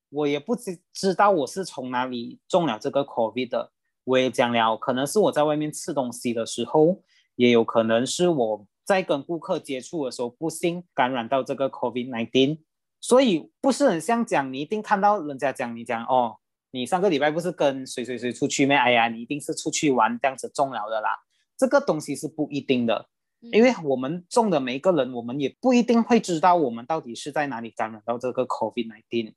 [0.09, 3.73] 我也不知知道我是从哪里中了这个 COVID 的。
[4.07, 7.03] 我也讲了，可能是我在外面吃东西的时候，
[7.35, 12.61] 也有可能是我在跟顾客接触的时候不幸感染到这个 COVID-19，
[13.01, 16.37] 所以不是很像讲你一定看到人家讲你讲哦，
[16.71, 18.77] 你上个礼拜不是跟谁谁谁出去咩？
[18.77, 21.11] 哎呀，你一定是出去玩这样子中了的啦。
[21.57, 23.09] 这个东西是不一定的，
[23.41, 29.35] 因为我们中的每一个人，我们也不一定会知道我们到底是在哪里感染到这个 COVID-19，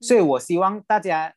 [0.00, 1.34] 所以我希望大家。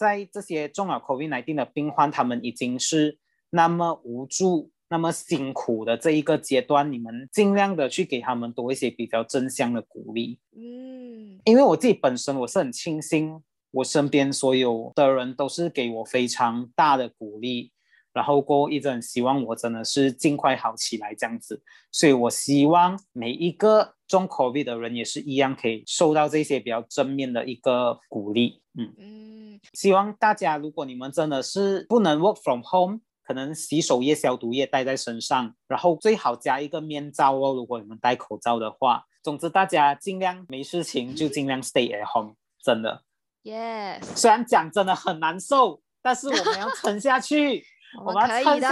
[0.00, 3.18] 在这些中了 COVID-19 的病患，他们已经是
[3.50, 10.40] 那么无助、那么辛苦的这一个阶段，你们尽量的去给他们多一些比较正向的鼓励。
[10.56, 13.42] 嗯，因为我自己本身我是很庆幸，
[13.72, 17.70] 我身边所有的人都是给我非常大的鼓励。
[18.14, 28.60] 然后过一直很希望我真的是尽快好起来这样子，所以我希望每一个中 COVID 的人也是一样可以受到这些比较正面的一个鼓励。
[28.76, 37.54] 嗯嗯，希望大家如果你们真的是不能 work from home，可能洗手液、消毒液带在身上，然后最好加一个面罩哦。
[37.54, 42.34] 如果你们戴口罩的话，总之大家尽量没事情就尽量 stay at home，
[42.64, 43.04] 真的。
[43.44, 47.64] Yes，虽然讲真的很难受，但是我们要撑下去。
[48.04, 48.68] 我们可以的。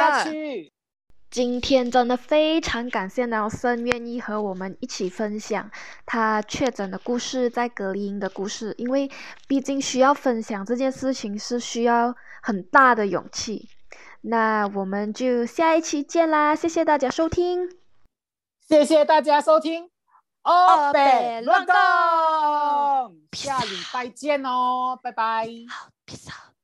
[1.31, 5.71] 今天真的非常感谢鸟森愿意和我们一起分享
[6.07, 8.75] 他确诊的故事，在隔离营的故事。
[8.79, 9.11] 因为
[9.47, 13.69] 毕竟需要分享这件事情是需要很大的勇气。
[14.23, 16.57] 那我们就下一期见啦！
[16.57, 17.69] 谢谢大家收听，
[18.67, 19.91] 谢谢大家收听。
[20.43, 21.75] 哦，北乱动，
[23.33, 25.47] 下礼拜见哦，拜拜。
[25.69, 26.55] 好，peace out。